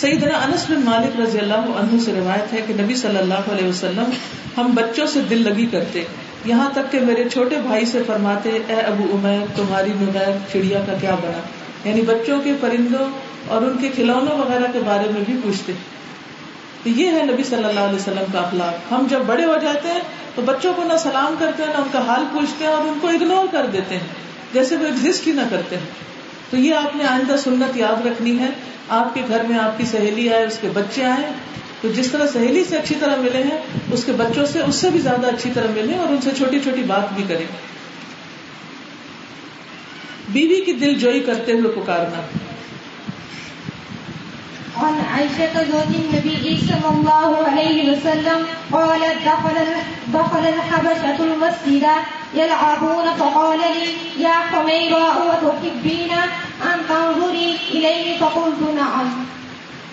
سیدنا 0.00 0.38
انس 0.44 0.64
بن 0.68 0.80
مالک 0.84 1.20
رضی 1.20 1.38
اللہ 1.38 1.66
عنہ 1.80 1.98
سے 2.04 2.12
روایت 2.12 2.52
ہے 2.52 2.60
کہ 2.66 2.74
نبی 2.82 2.94
صلی 3.02 3.18
اللہ 3.18 3.52
علیہ 3.52 3.68
وسلم 3.68 4.10
ہم 4.56 4.70
بچوں 4.74 5.06
سے 5.12 5.20
دل 5.30 5.42
لگی 5.48 5.66
کرتے، 5.72 6.04
یہاں 6.44 6.68
تک 6.74 6.90
کہ 6.92 7.00
میرے 7.10 7.28
چھوٹے 7.32 7.60
بھائی 7.66 7.84
سے 7.92 8.02
فرماتے، 8.06 8.58
اے 8.66 8.80
ابو 8.80 9.04
عمیر، 9.14 9.44
تمہاری 9.56 9.92
نمیر 10.00 10.34
چڑیا 10.52 10.80
کا 10.86 10.94
کیا 11.00 11.14
بنا؟ 11.22 11.40
یعنی 11.84 12.02
بچوں 12.12 12.40
کے 12.44 12.52
پرندوں 12.60 13.06
اور 13.48 13.62
ان 13.62 13.78
کے 13.80 13.88
کھلونوں 13.88 14.38
وغیرہ 14.38 14.72
کے 14.72 14.78
بارے 14.86 15.10
میں 15.12 15.20
بھی 15.20 15.36
پوچھتے 15.42 15.72
تو 16.82 16.88
یہ 16.88 17.06
ہے 17.06 17.22
نبی 17.22 17.44
صلی 17.44 17.64
اللہ 17.64 17.80
علیہ 17.80 17.94
وسلم 17.94 18.32
کا 18.32 18.38
اخلاق۔ 18.38 18.92
ہم 18.92 19.06
جب 19.10 19.20
بڑے 19.26 19.44
ہو 19.44 19.54
جاتے 19.62 19.88
ہیں 19.88 20.00
تو 20.34 20.42
بچوں 20.42 20.74
کو 20.74 20.82
نہ 20.82 20.96
سلام 20.98 21.34
کرتے 21.38 21.62
ہیں، 21.62 21.70
نہ 21.70 21.78
ان 21.78 21.88
کا 21.92 22.06
حال 22.06 22.24
پوچھتے 22.32 22.64
ہیں 22.64 22.72
اور 22.72 22.88
ان 22.88 22.98
کو 23.00 23.08
اگنور 23.08 23.46
کر 23.50 23.66
دیتے 23.66 23.94
ہیں، 23.94 24.06
جیسے 24.52 24.76
وہ 24.76 24.86
ایگزٹ 24.86 25.26
ہی 25.26 25.32
نہ 25.32 25.40
کرتے 25.50 25.76
ہیں۔ 25.76 25.86
تو 26.50 26.56
یہ 26.56 26.74
آپ 26.74 26.96
نے 26.96 27.04
آئندہ 27.04 27.36
سنت 27.36 27.76
یاد 27.76 28.06
رکھنی 28.06 28.38
ہے۔ 28.38 28.48
آپ 28.88 29.14
کے 29.14 29.22
گھر 29.28 29.42
میں 29.48 29.58
آپ 29.58 29.78
کی 29.78 29.84
سہیلی 29.84 30.34
آئے، 30.34 30.44
اس 30.44 30.58
کے 30.60 30.68
بچے 30.74 31.04
آئے، 31.04 31.32
تو 31.80 31.88
جس 31.88 32.10
طرح 32.10 32.26
سہیلی 32.26 32.64
سے 32.64 32.76
اچھی 32.76 32.94
طرح 33.00 33.16
ملے 33.16 33.42
ہیں، 33.42 33.58
اس 33.92 34.04
کے 34.04 34.12
بچوں 34.12 34.46
سے 34.46 34.60
اس 34.60 34.74
سے 34.74 34.90
بھی 34.90 35.00
زیادہ 35.00 35.26
اچھی 35.26 35.50
طرح 35.54 35.66
ملے 35.74 35.96
اور 35.96 36.08
ان 36.08 36.20
سے 36.20 36.30
چھوٹی 36.38 36.60
چھوٹی 36.60 36.82
بات 36.82 37.12
بھی 37.14 37.24
کریں۔ 37.28 37.46
بیوی 40.28 40.60
کی 40.60 40.72
دل 40.72 40.94
جوئی 40.94 41.20
کرتے 41.20 41.52
ہوئے 41.52 41.80
پکارنا۔ 41.80 42.22
عن 44.76 45.00
عائشة 45.12 45.60
زوج 45.70 45.94
النبي 45.94 46.56
صلى 46.56 46.88
الله 46.90 47.42
عليه 47.46 47.92
وسلم 47.92 48.44
قالت 48.70 49.26
دخل 49.26 49.64
دخل 50.12 50.46
الحبشة 50.46 51.16
المسجد 51.18 51.84
يلعبون 52.36 53.08
فقال 53.18 53.58
لي، 53.58 54.22
يا 54.22 54.40
حميرة 54.52 55.12
وتحبين 55.16 56.14
أن 56.64 56.78
تنظري 56.88 57.52
إليه؟ 57.72 58.14
فقلت، 58.18 58.62
نعم. 58.62 59.24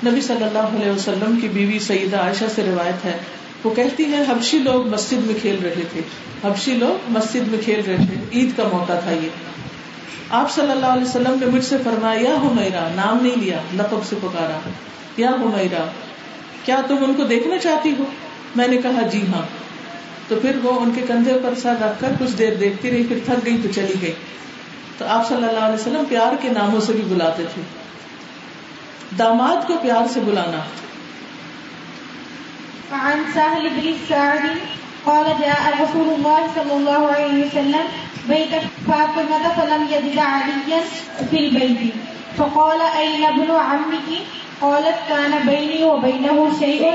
نبی 0.07 0.21
صلی 0.21 0.43
اللہ 0.43 0.59
علیہ 0.59 0.91
وسلم 0.91 1.39
کی 1.41 1.47
بیوی 1.47 1.79
سیدہ 1.79 2.17
عائشہ 2.17 2.43
سے 2.55 2.63
روایت 2.63 3.05
ہے۔ 3.05 3.17
وہ 3.63 3.75
کہتی 3.75 4.13
ہے، 4.13 4.23
حبشی 4.29 4.59
لوگ 4.59 4.87
مسجد 4.87 5.17
میں 5.17 5.35
کھیل 5.41 5.59
رہے 5.63 5.83
تھے۔ 5.93 6.01
حبشی 6.43 6.75
لوگ 6.75 7.11
مسجد 7.11 7.47
میں 7.47 7.59
کھیل 7.65 7.81
رہے 7.87 7.97
تھے۔ 7.97 8.39
عید 8.39 8.57
کا 8.57 8.63
موقع 8.71 8.93
تھا 8.93 9.11
یہ۔ 9.11 9.29
آپ 10.31 10.51
صلی 10.51 10.71
اللہ 10.71 10.85
علیہ 10.85 11.03
وسلم 11.03 11.37
نے 11.39 11.45
مجھ 11.45 11.65
سے 11.65 11.77
فرمایا، 11.83 12.29
یا 12.29 12.35
ہمیرا 12.35 12.87
نام 12.95 13.17
نہیں 13.21 13.35
لیا، 13.35 13.57
لقب 13.73 14.05
سے 14.09 14.15
پکارا۔ 14.21 14.59
یا 15.17 15.29
ہمیرا 15.29 15.85
کیا 16.65 16.81
تم 16.87 16.95
ان 17.01 17.13
کو 17.13 17.23
دیکھنا 17.23 17.57
چاہتی 17.57 17.93
ہو؟ 17.99 18.03
میں 18.55 18.67
نے 18.67 18.77
کہا 18.77 19.01
جی 19.01 19.27
ہاں۔ 19.27 19.41
تو 20.27 20.35
پھر 20.41 20.57
وہ 20.63 20.79
ان 20.79 20.91
کے 20.95 21.01
کندھے 21.07 21.39
پر 21.43 21.55
سر 21.55 21.73
رکھ 21.81 22.01
کر 22.01 22.11
کچھ 22.19 22.37
دیر 22.37 22.53
دیکھتی 22.53 22.91
رہی، 22.91 23.03
پھر 23.07 23.19
تھک 23.25 23.45
گئی 23.45 23.57
تو 23.63 23.71
چلی 23.75 23.93
گئی۔ 24.01 24.13
تو 24.97 25.05
آپ 25.07 25.27
صلی 25.27 25.37
اللہ 25.37 25.59
علیہ 25.59 25.75
وسلم 25.75 26.03
پیار 26.09 26.33
کے 26.41 26.49
ناموں 26.49 26.81
سے 26.81 26.93
بھی 26.93 27.03
بلاتے 27.07 27.43
تھے۔ 27.53 27.61
داماد 29.19 29.67
کو 29.67 29.77
پیار 29.81 30.07
سے 30.13 30.19
بلانا۔ 30.19 30.63
عن 32.91 33.23
سهل 33.33 33.67
بن 33.69 33.87
السعد 33.87 34.80
قال 35.05 35.25
جاء 35.25 35.61
رسول 35.83 36.07
الله 36.17 36.39
صلى 36.55 36.73
الله 36.73 37.07
عليه 37.07 37.45
وسلم 37.45 37.85
بيت 38.29 38.53
فاطمة 38.87 39.43
فلم 39.57 39.87
يجد 39.91 40.19
عليا 40.19 40.81
في 41.31 41.37
البيت. 41.39 41.93
فقال 42.37 42.81
أين 42.81 43.25
ابن 43.25 43.51
عمك؟ 43.51 44.09
قالت 44.61 44.97
كان 45.09 45.33
بيني 45.45 45.83
وبينه 45.83 46.51
شيء. 46.59 46.91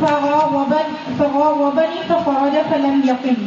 فغاوبني 0.00 0.94
فغاوبني 1.18 2.00
فخرج 2.08 2.54
فلم 2.70 3.02
يقم. 3.04 3.40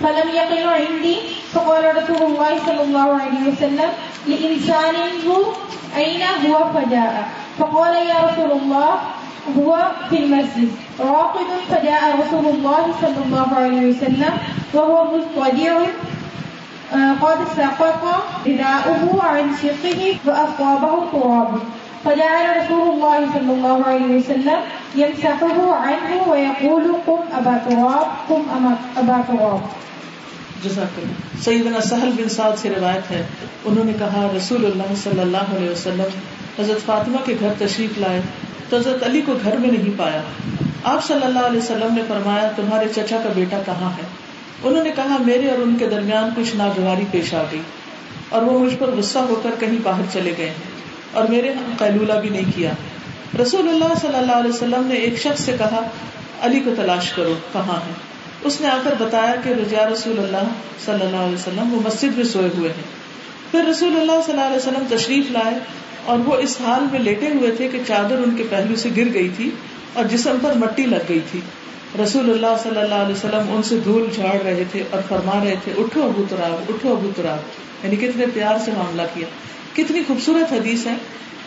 فلم 0.00 0.28
يقم 0.34 0.68
عندي. 0.68 1.16
فقال 1.52 1.84
رسول 1.96 2.22
الله 2.30 2.58
صلى 2.66 2.82
الله 2.82 3.08
عليه 3.20 3.42
وسلم، 3.52 3.90
لإنسان 4.26 4.94
هو 5.26 5.42
أين 5.96 6.22
هو 6.46 6.58
فجاء. 6.74 7.28
فقال 7.58 7.94
يا 7.94 8.18
رسول 8.28 8.50
الله 8.52 8.90
هو 9.56 9.70
في 10.10 10.16
المسجد. 10.18 10.70
راقد 11.00 11.48
فجاء 11.70 12.02
رسول 12.18 12.46
الله 12.50 12.82
صلى 13.00 13.20
الله 13.24 13.48
عليه 13.56 13.82
وسلم، 13.90 14.34
وهو 14.74 14.96
مضطجع 15.04 15.76
قد 17.20 17.38
سقط 17.56 18.02
رداؤه 18.46 19.22
عن 19.22 19.46
شقه 19.62 20.00
وأصابه 20.26 20.92
التراب 20.98 21.50
فجعل 22.04 22.44
رسول 22.56 22.84
الله 22.90 23.18
صلى 23.32 23.52
الله 23.52 23.78
عليه 23.86 24.10
وسلم 24.16 24.58
يمسحه 24.96 25.58
عنه 25.76 26.10
ويقول، 26.26 26.84
قم 27.06 27.22
أبا 27.38 27.54
تراب، 27.64 28.06
قم 28.28 28.42
أبا 28.96 29.18
تراب. 29.26 29.74
جزاک 30.62 30.98
اللہ. 30.98 31.40
سیدنا 31.44 31.80
سہل 31.80 32.10
بن 32.16 32.28
سعد 32.28 32.58
سے 32.58 32.68
روایت 32.70 33.10
ہے، 33.10 33.22
انہوں 33.64 33.84
نے 33.84 33.92
کہا، 33.98 34.26
رسول 34.36 34.64
اللہ 34.64 34.94
صلی 35.02 35.20
اللہ 35.20 35.54
علیہ 35.56 35.70
وسلم 35.70 36.10
حضرت 36.58 36.86
فاطمہ 36.86 37.18
کے 37.24 37.34
گھر 37.40 37.52
تشریف 37.58 37.98
لائے 37.98 38.20
تو 38.68 38.76
حضرت 38.76 39.02
علی 39.02 39.20
کو 39.20 39.34
گھر 39.44 39.56
میں 39.56 39.70
نہیں 39.70 39.90
پایا۔ 39.96 40.22
آپ 40.84 41.04
صلی 41.04 41.24
اللہ 41.24 41.38
علیہ 41.38 41.58
وسلم 41.58 41.94
نے 41.94 42.02
فرمایا، 42.08 42.50
تمہارے 42.56 42.86
چچا 42.94 43.16
کا 43.22 43.28
بیٹا 43.34 43.58
کہاں 43.66 43.90
ہے؟ 43.90 44.02
انہوں 44.62 44.84
نے 44.84 44.90
کہا، 44.96 45.16
میرے 45.26 45.50
اور 45.50 45.58
ان 45.58 45.76
کے 45.78 45.86
درمیان 45.86 46.30
کچھ 46.36 46.56
ناگواری 46.56 47.04
پیش 47.10 47.34
آ 47.34 47.42
گئی 47.52 47.60
اور 48.28 48.42
وہ 48.42 48.58
مجھ 48.58 48.74
پر 48.78 48.90
غصہ 48.90 49.18
ہو 49.18 49.40
کر 49.42 49.50
کہیں 49.60 49.78
باہر 49.82 50.02
چلے 50.12 50.34
گئے 50.38 50.52
اور 51.12 51.24
میرے 51.24 51.52
قیلولہ 51.78 52.12
بھی 52.12 52.28
نہیں 52.28 52.50
کیا۔ 52.54 52.70
رسول 53.42 53.68
اللہ 53.68 53.94
صلی 54.00 54.16
اللہ 54.16 54.32
علیہ 54.32 54.50
وسلم 54.50 54.86
نے 54.86 54.94
ایک 54.94 55.18
شخص 55.18 55.40
سے 55.40 55.56
کہا، 55.58 55.80
علی 56.40 56.60
کو 56.60 56.70
تلاش 56.76 57.12
کرو، 57.12 57.34
کہاں 57.52 57.76
ہے؟ 57.76 57.92
اس 58.44 58.60
نے 58.60 58.68
آ 58.68 58.78
کر 58.84 58.94
بتایا 58.98 59.34
کہ 59.44 59.48
رجا 59.48 59.88
رسول 59.92 60.18
اللہ 60.18 60.48
صلی 60.84 61.06
اللہ 61.06 61.16
علیہ 61.16 61.34
وسلم 61.34 61.74
وہ 61.74 61.80
مسجد 61.84 62.16
میں 62.16 62.24
سوئے 62.24 62.48
ہوئے 62.56 62.70
ہیں۔ 62.70 63.05
پھر 63.50 63.64
رسول 63.64 64.00
اللہ 64.00 64.20
صلی 64.26 64.32
اللہ 64.32 64.44
علیہ 64.44 64.56
وسلم 64.56 64.96
تشریف 64.96 65.30
لائے 65.30 65.58
اور 66.04 66.18
وہ 66.18 66.36
اس 66.36 66.56
حال 66.60 66.84
میں 66.92 67.00
لیٹے 67.00 67.28
ہوئے 67.28 67.50
تھے 67.50 67.68
کہ 67.68 67.78
چادر 67.86 68.14
ان 68.14 68.36
کے 68.36 68.44
پہلو 68.50 68.76
سے 68.76 68.88
گر 68.96 69.14
گئی 69.14 69.28
تھی 69.36 69.50
اور 69.92 70.04
جسم 70.04 70.36
پر 70.42 70.52
مٹی 70.54 70.86
لگ 70.86 71.02
گئی 71.08 71.20
تھی۔ 71.30 71.40
رسول 72.02 72.30
اللہ 72.30 72.56
صلی 72.62 72.78
اللہ 72.78 72.94
علیہ 72.94 73.14
وسلم 73.14 73.56
ان 73.56 73.62
سے 73.62 73.78
دھول 73.84 74.06
جھاڑ 74.14 74.42
رہے 74.42 74.62
تھے 74.72 74.82
اور 74.90 75.00
فرما 75.08 75.44
رہے 75.44 75.54
تھے، 75.64 75.72
اٹھو 75.78 76.02
ابو 76.02 76.24
تراب، 76.28 76.64
اٹھو 76.68 76.92
ابو 76.92 77.10
تراب۔ 77.16 77.38
یعنی 77.84 77.96
کتنے 77.96 78.24
پیار 78.34 78.54
سے 78.64 78.70
معاملہ 78.76 79.02
کیا۔ 79.14 79.26
کتنی 79.76 80.00
خوبصورت 80.06 80.52
حدیث 80.52 80.86
ہے۔ 80.86 80.94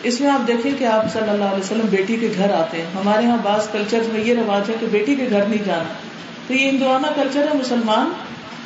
اس 0.02 0.20
میں 0.20 0.30
آپ 0.30 0.46
دیکھیں 0.46 0.72
کہ 0.78 0.84
آپ 0.84 1.12
صلی 1.12 1.30
اللہ 1.30 1.44
علیہ 1.44 1.58
وسلم 1.58 1.86
بیٹی 1.90 2.16
کے 2.16 2.28
گھر 2.36 2.50
آتے 2.50 2.76
ہیں۔ 2.76 2.86
ہمارے 2.94 3.26
یہاں 3.26 3.36
بعض 3.42 3.68
کلچر 3.72 4.02
میں 4.12 4.24
یہ 4.24 4.34
رواج 4.34 4.70
ہے 4.70 4.74
کہ 4.80 4.86
بیٹی 4.86 5.14
کے 5.14 5.26
گھر 5.30 5.44
نہیں 5.44 5.64
جانا۔ 5.64 5.92
تو 6.46 6.54
یہ 6.54 6.70
ہندوانہ 6.70 7.06
کلچر 7.16 7.42
ہے، 7.42 7.58
مسلمان 7.58 8.10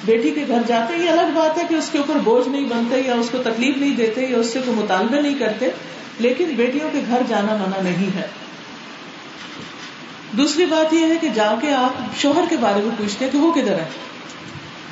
بیٹی 0.05 0.31
کے 0.31 0.45
گھر 0.49 0.63
جاتے 0.67 0.95
یہ 0.97 1.11
الگ 1.11 1.33
بات 1.35 1.59
ہے 1.59 1.63
کہ 1.69 1.75
اس 1.75 1.89
کے 1.93 1.99
اوپر 1.99 2.15
بوجھ 2.25 2.49
نہیں 2.49 2.65
بنتے 2.65 3.03
یا 3.07 3.15
اس 3.15 3.31
کو 3.31 3.39
تکلیف 3.39 3.77
نہیں 3.77 3.97
دیتے 3.97 4.27
یا 4.27 4.37
اس 4.37 4.47
سے 4.47 4.59
کوئی 4.67 4.77
مطالبے 4.77 5.21
نہیں 5.21 5.39
کرتے، 5.39 5.67
لیکن 6.19 6.45
بیٹیوں 6.45 6.91
کے 6.93 7.01
گھر 7.07 7.23
جانا 7.29 7.55
منع 7.55 7.83
نہیں 7.83 8.17
ہے۔ 8.17 8.27
دوسری 10.33 10.65
بات 10.65 10.93
یہ 10.95 11.07
ہے 11.07 11.17
کہ 11.21 11.29
جا 11.29 11.55
کے 11.61 11.75
آپ 11.75 12.21
شوہر 12.21 12.45
کے 12.51 12.57
بارے 12.57 12.81
میں 12.81 12.91
پوچھتے 12.99 13.29
کہ 13.33 13.39
وہ 13.39 13.53
کدھر 13.53 13.73
ہے؟ 13.73 13.85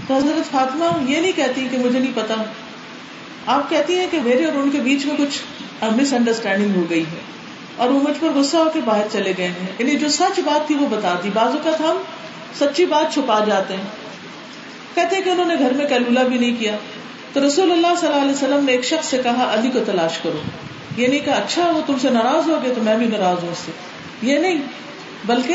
تو 0.07 0.15
حضرت 0.15 0.51
فاطمہ 0.53 1.11
یہ 1.11 1.21
نہیں 1.21 1.33
کہتی 1.37 1.69
کہ 1.71 1.79
مجھے 1.79 1.99
نہیں 1.99 2.13
پتا۔ 2.15 2.35
آپ 3.47 3.71
کہتی 3.71 3.99
ہیں 3.99 4.07
کہ 4.11 4.19
میرے 4.21 4.45
اور 4.45 4.55
ان 4.55 4.71
کے 4.71 4.79
بیچ 4.79 5.07
میں 5.07 5.15
کچھ 5.19 5.39
مس 5.85 6.13
انڈرسٹینڈنگ 6.13 6.75
ہو 6.77 6.85
گئی 6.91 7.03
ہے 7.03 7.21
اور 7.77 7.91
وہ 7.91 8.01
مجھ 8.01 8.17
پر 8.21 8.29
غصہ 8.29 8.57
ہو 8.57 8.71
کے 8.73 8.81
باہر 8.85 9.07
چلے 9.13 9.33
گئے 9.39 9.49
ہیں۔ 9.49 9.67
یعنی 9.79 9.97
جو 9.97 10.09
سچ 10.09 10.41
بات 10.45 10.67
تھی 10.67 10.75
وہ 10.75 10.87
بتا 10.87 11.15
دی۔ 11.25 11.31
بازو 11.35 11.59
کا 11.65 11.71
تھا 11.71 11.91
ہم 11.91 11.97
سچی 12.59 12.87
بات 12.87 13.15
چھپا 13.15 13.45
جاتے 13.45 13.77
ہیں۔ 13.77 14.12
کہتے 14.95 15.23
کہ 15.23 15.31
انہوں 15.31 15.47
نے 15.47 15.55
گھر 15.59 15.73
میں 15.73 15.87
کیلولا 15.87 16.23
بھی 16.23 16.39
نہیں 16.39 16.57
کیا۔ 16.59 16.77
تو 17.33 17.47
رسول 17.47 17.73
اللہ 17.73 17.87
صلی 18.01 18.09
اللہ 18.09 18.21
علیہ 18.21 18.33
وسلم 18.33 18.65
نے 18.65 18.73
ایک 18.73 18.85
شخص 18.85 19.09
سے 19.09 19.21
کہا 19.23 19.55
علی 19.55 19.71
کو 19.71 19.79
تلاش 19.87 20.19
کرو۔ 20.19 20.39
یہ 20.97 21.07
نہیں 21.07 21.21
کہا 21.21 21.35
اچھا 21.35 21.67
وہ 21.67 21.81
تم 21.87 21.99
سے 22.03 22.11
ناراض 22.11 22.49
ہو 22.49 22.59
گئے 22.65 22.75
تو 22.75 22.83
میں 22.83 22.97
بھی 22.97 23.07
ناراض 23.07 23.45
ہوں 23.45 23.53
اس 23.53 23.59
سے۔ 23.59 23.73
یہ 24.23 24.39
نہیں، 24.39 24.57
بلکہ 25.25 25.55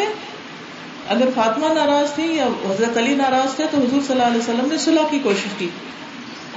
اگر 1.08 1.26
فاطمہ 1.36 1.74
ناراض 1.74 2.14
تھی 2.14 2.36
یا 2.36 2.46
حضرت 2.46 2.98
علی 2.98 3.16
ناراض 3.16 3.56
تھے 3.56 3.64
تو 3.72 3.78
حضور 3.78 4.02
صلی 4.02 4.12
اللہ 4.12 4.24
علیہ 4.24 4.38
وسلم 4.38 4.68
نے 4.72 4.78
صلاح 4.78 5.04
کی 5.10 5.20
کوشش 5.24 5.50
کی۔ 5.58 5.70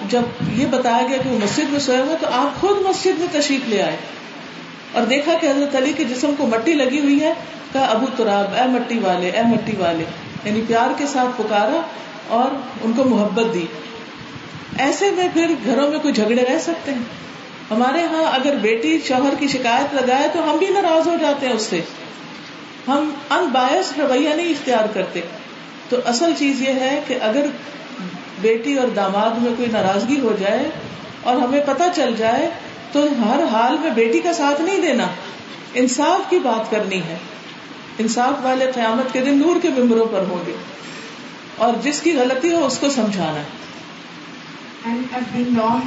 جب 0.09 0.23
یہ 0.53 0.67
بتایا 0.67 1.07
گیا 1.09 1.17
کہ 1.17 1.31
وہ 1.31 1.39
مسجد 1.45 1.71
میں 1.71 1.81
سوئے 1.81 1.99
ہوئے، 1.99 2.17
تو 2.21 2.27
آپ 2.33 2.61
خود 2.61 2.77
مسجد 2.89 3.19
میں 3.19 3.27
تشریف 3.33 3.69
لے 3.69 3.83
آئے۔ 3.83 3.97
اور 4.93 5.03
دیکھا 5.03 5.33
کہ 5.41 5.47
حضرت 5.47 5.77
علی 5.77 5.93
کے 5.93 6.05
جسم 6.05 6.35
کو 6.39 6.47
مٹی 6.47 6.73
لگی 6.73 7.01
ہوئی 7.01 7.21
ہے۔ 7.21 7.35
کہا، 7.73 7.85
ابو 7.85 8.07
تراب، 8.17 8.55
اے 8.55 8.67
مٹی 8.67 8.99
والے، 8.99 9.31
اے 9.31 9.43
مٹی 9.43 9.73
والے۔ 9.79 10.05
یعنی 10.45 10.63
پیار 10.67 10.89
کے 10.99 11.07
ساتھ 11.07 11.43
پکارا۔ 11.43 11.81
اور 12.31 12.55
ان 12.85 12.93
کو 12.93 13.05
محبت 13.05 13.55
دی۔ 13.55 13.67
ایسے 14.79 15.11
میں 15.11 15.29
پھر 15.33 15.55
گھروں 15.65 15.91
میں 15.91 15.99
کوئی 15.99 16.15
جھگڑے 16.15 16.45
رہ 16.45 16.59
سکتے 16.59 16.93
ہیں۔ 16.93 17.03
ہمارے 17.71 18.03
ہاں 18.03 18.25
اگر 18.25 18.55
بیٹی 18.55 18.99
شوہر 19.09 19.35
کی 19.39 19.49
شکایت 19.49 19.95
لگائے 19.95 20.29
تو 20.33 20.51
ہم 20.51 20.57
بھی 20.57 20.67
ناراض 20.69 21.09
ہو 21.09 21.15
جاتے 21.21 21.47
ہیں 21.47 21.55
اس 21.55 21.63
سے۔ 21.63 21.81
ہم 22.89 23.11
ان 23.31 23.45
باعث 23.45 23.99
رویہ 23.99 24.29
نہیں 24.29 24.49
اختیار 24.49 24.85
کرتے۔ 24.95 25.21
تو 25.89 25.97
اصل 26.07 26.33
چیز 26.39 26.63
یہ 26.63 26.73
ہے 26.73 27.03
کہ 27.07 27.19
اگر 27.23 27.47
بیٹی 28.41 28.79
اور 28.79 28.89
داماد 28.89 29.31
میں 29.31 29.53
کوئی 29.57 29.69
ناراضگی 29.73 30.21
ہو 30.21 30.37
جائے 30.41 30.71
اور 31.23 31.37
ہمیں 31.37 31.61
پتہ 31.67 31.83
چل 31.95 32.15
جائے 32.19 32.51
تو 32.93 33.05
ہر 33.05 33.43
حال 33.53 33.77
میں 33.81 33.91
بیٹی 33.91 34.21
کا 34.21 34.33
ساتھ 34.33 34.63
نہیں 34.63 34.81
دینا۔ 34.81 35.07
انصاف 35.75 36.31
کی 36.31 36.39
بات 36.39 36.71
کرنی 36.71 37.03
ہے۔ 37.03 37.17
انصاف 37.99 38.45
والے 38.45 38.71
قیامت 38.75 39.13
کے 39.13 39.21
دن 39.21 39.39
نور 39.39 39.57
کے 39.63 39.69
ممبروں 39.69 40.07
پر 40.13 40.21
ہوں 40.31 40.47
گے۔ 40.47 40.53
اور 41.61 41.75
جس 41.83 42.01
کی 42.01 42.13
غلطی 42.13 42.53
ہو 42.53 42.67
اس 42.67 42.79
کو 42.79 42.91
سمجھانا۔ 42.91 43.43
الله 45.35 45.81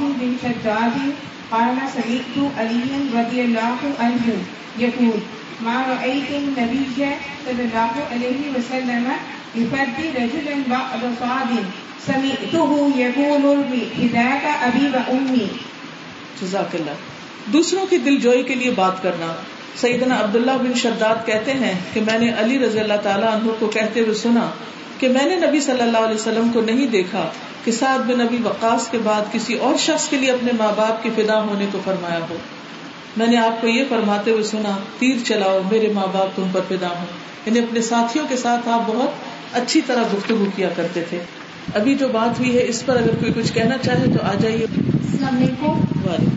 قال 1.50 1.78
سمعت 1.92 2.38
علي 2.58 3.08
رضي 3.14 3.40
الله 3.40 3.88
عنه 3.98 4.30
يقول 4.80 5.18
ما 5.60 5.82
رأيت 5.88 6.30
النبي 6.30 7.04
صلى 7.44 7.62
الله 7.62 8.00
عليه 8.12 8.52
وسلم 8.56 9.12
يفدي 9.56 10.08
رجلا 10.16 10.62
بعد 10.68 11.04
سمعته 12.06 12.90
يقول 12.96 13.46
أبي 14.62 14.86
وأمي 14.86 15.46
جزاک 16.40 16.74
اللہ۔ 16.74 16.90
دوسروں 17.46 17.86
کی 17.86 17.96
دل 17.96 18.16
جوئی 18.16 18.42
کے 18.42 18.54
لیے 18.54 18.70
بات 18.70 19.02
کرنا۔ 19.02 19.34
سیدنا 19.76 20.20
عبداللہ 20.20 20.52
بن 20.52 20.74
شداد 20.74 21.26
کہتے 21.26 21.52
ہیں 21.52 21.74
کہ 21.92 22.00
میں 22.00 22.18
نے 22.18 22.32
علی 22.38 22.58
رضی 22.58 22.80
اللہ 22.80 23.00
تعالیٰ 23.02 23.32
عنہ 23.32 23.50
کو 23.58 23.66
کہتے 23.66 24.00
ہوئے 24.00 24.14
سنا 24.14 24.50
کہ 24.98 25.08
میں 25.08 25.26
نے 25.26 25.46
نبی 25.46 25.60
صلی 25.60 25.80
اللہ 25.80 25.98
علیہ 25.98 26.14
وسلم 26.14 26.50
کو 26.52 26.60
نہیں 26.60 26.86
دیکھا 26.86 27.30
کہ 27.64 27.72
سعد 27.72 27.98
بن 27.98 28.18
نبی 28.18 28.36
وقاص 28.44 28.90
کے 28.90 28.98
بعد 29.04 29.32
کسی 29.32 29.54
اور 29.54 29.74
شخص 29.78 30.08
کے 30.08 30.16
لیے 30.16 30.30
اپنے 30.30 30.52
ماں 30.58 30.72
باپ 30.76 31.02
کی 31.02 31.10
فدا 31.16 31.42
ہونے 31.42 31.66
کو 31.72 31.78
فرمایا 31.84 32.20
ہو۔ 32.30 32.36
میں 33.16 33.26
نے 33.26 33.36
آپ 33.36 33.60
کو 33.60 33.66
یہ 33.66 33.84
فرماتے 33.88 34.30
ہوئے 34.30 34.42
سنا 34.42 34.76
تیر 34.98 35.16
چلاؤ 35.26 35.58
میرے 35.70 35.92
ماں 35.94 36.06
باپ 36.12 36.36
تم 36.36 36.42
پر 36.52 36.60
فدا 36.68 36.88
ہوں۔ 36.88 37.06
یعنی 37.46 37.58
اپنے 37.58 37.80
ساتھیوں 37.82 38.24
کے 38.28 38.36
ساتھ 38.36 38.68
آپ 38.68 38.82
بہت 38.86 39.10
اچھی 39.52 39.80
طرح 39.86 40.02
گفتگو 40.14 40.44
کیا 40.56 40.68
کرتے 40.76 41.02
تھے۔ 41.08 41.18
ابھی 41.74 41.94
جو 41.94 42.08
بات 42.08 42.40
ہوئی 42.40 42.56
ہے 42.58 42.64
اس 42.68 42.86
پر 42.86 42.96
اگر 42.96 43.14
کوئی 43.14 43.32
کچھ 43.32 43.52
کہنا 43.52 43.78
چاہے 43.78 44.04
تو 44.06 44.26
آ 44.26 44.34
جائیے۔ 44.34 44.66
السلام 44.78 45.36
علیکم۔ 45.36 45.80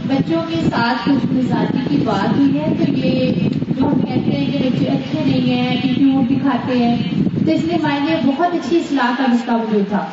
بچوں 0.06 0.42
کے 0.48 0.56
ساتھ 0.70 1.10
کچھ 1.10 1.34
مزاجی 1.34 1.78
کی 1.90 1.98
بات 1.98 2.40
ہوئی 2.40 2.60
ہے 2.60 2.86
تو 2.86 2.92
یہ 2.92 3.34
جو 3.78 3.86
ہم 3.86 4.02
کہتے 4.02 4.32
ہیں 4.32 4.52
کہ 4.52 4.70
بچے 4.70 4.86
اچھے 4.86 5.22
نہیں 5.26 5.42
ہیں 5.42 5.70
ایٹیٹیوڈ 5.70 6.30
دکھاتے 6.30 6.78
ہیں۔ 6.78 7.04
تو 7.48 7.54
اس 7.54 7.64
لیے 7.64 7.76
ہمارے 7.76 8.00
لیے 8.00 8.16
بہت 8.26 8.56
اچھی 8.56 8.78
اصلاح 8.78 9.12
کا 9.18 9.24
مسئلہ 9.28 9.58
موجود 9.58 9.90
تھا۔ 9.90 10.06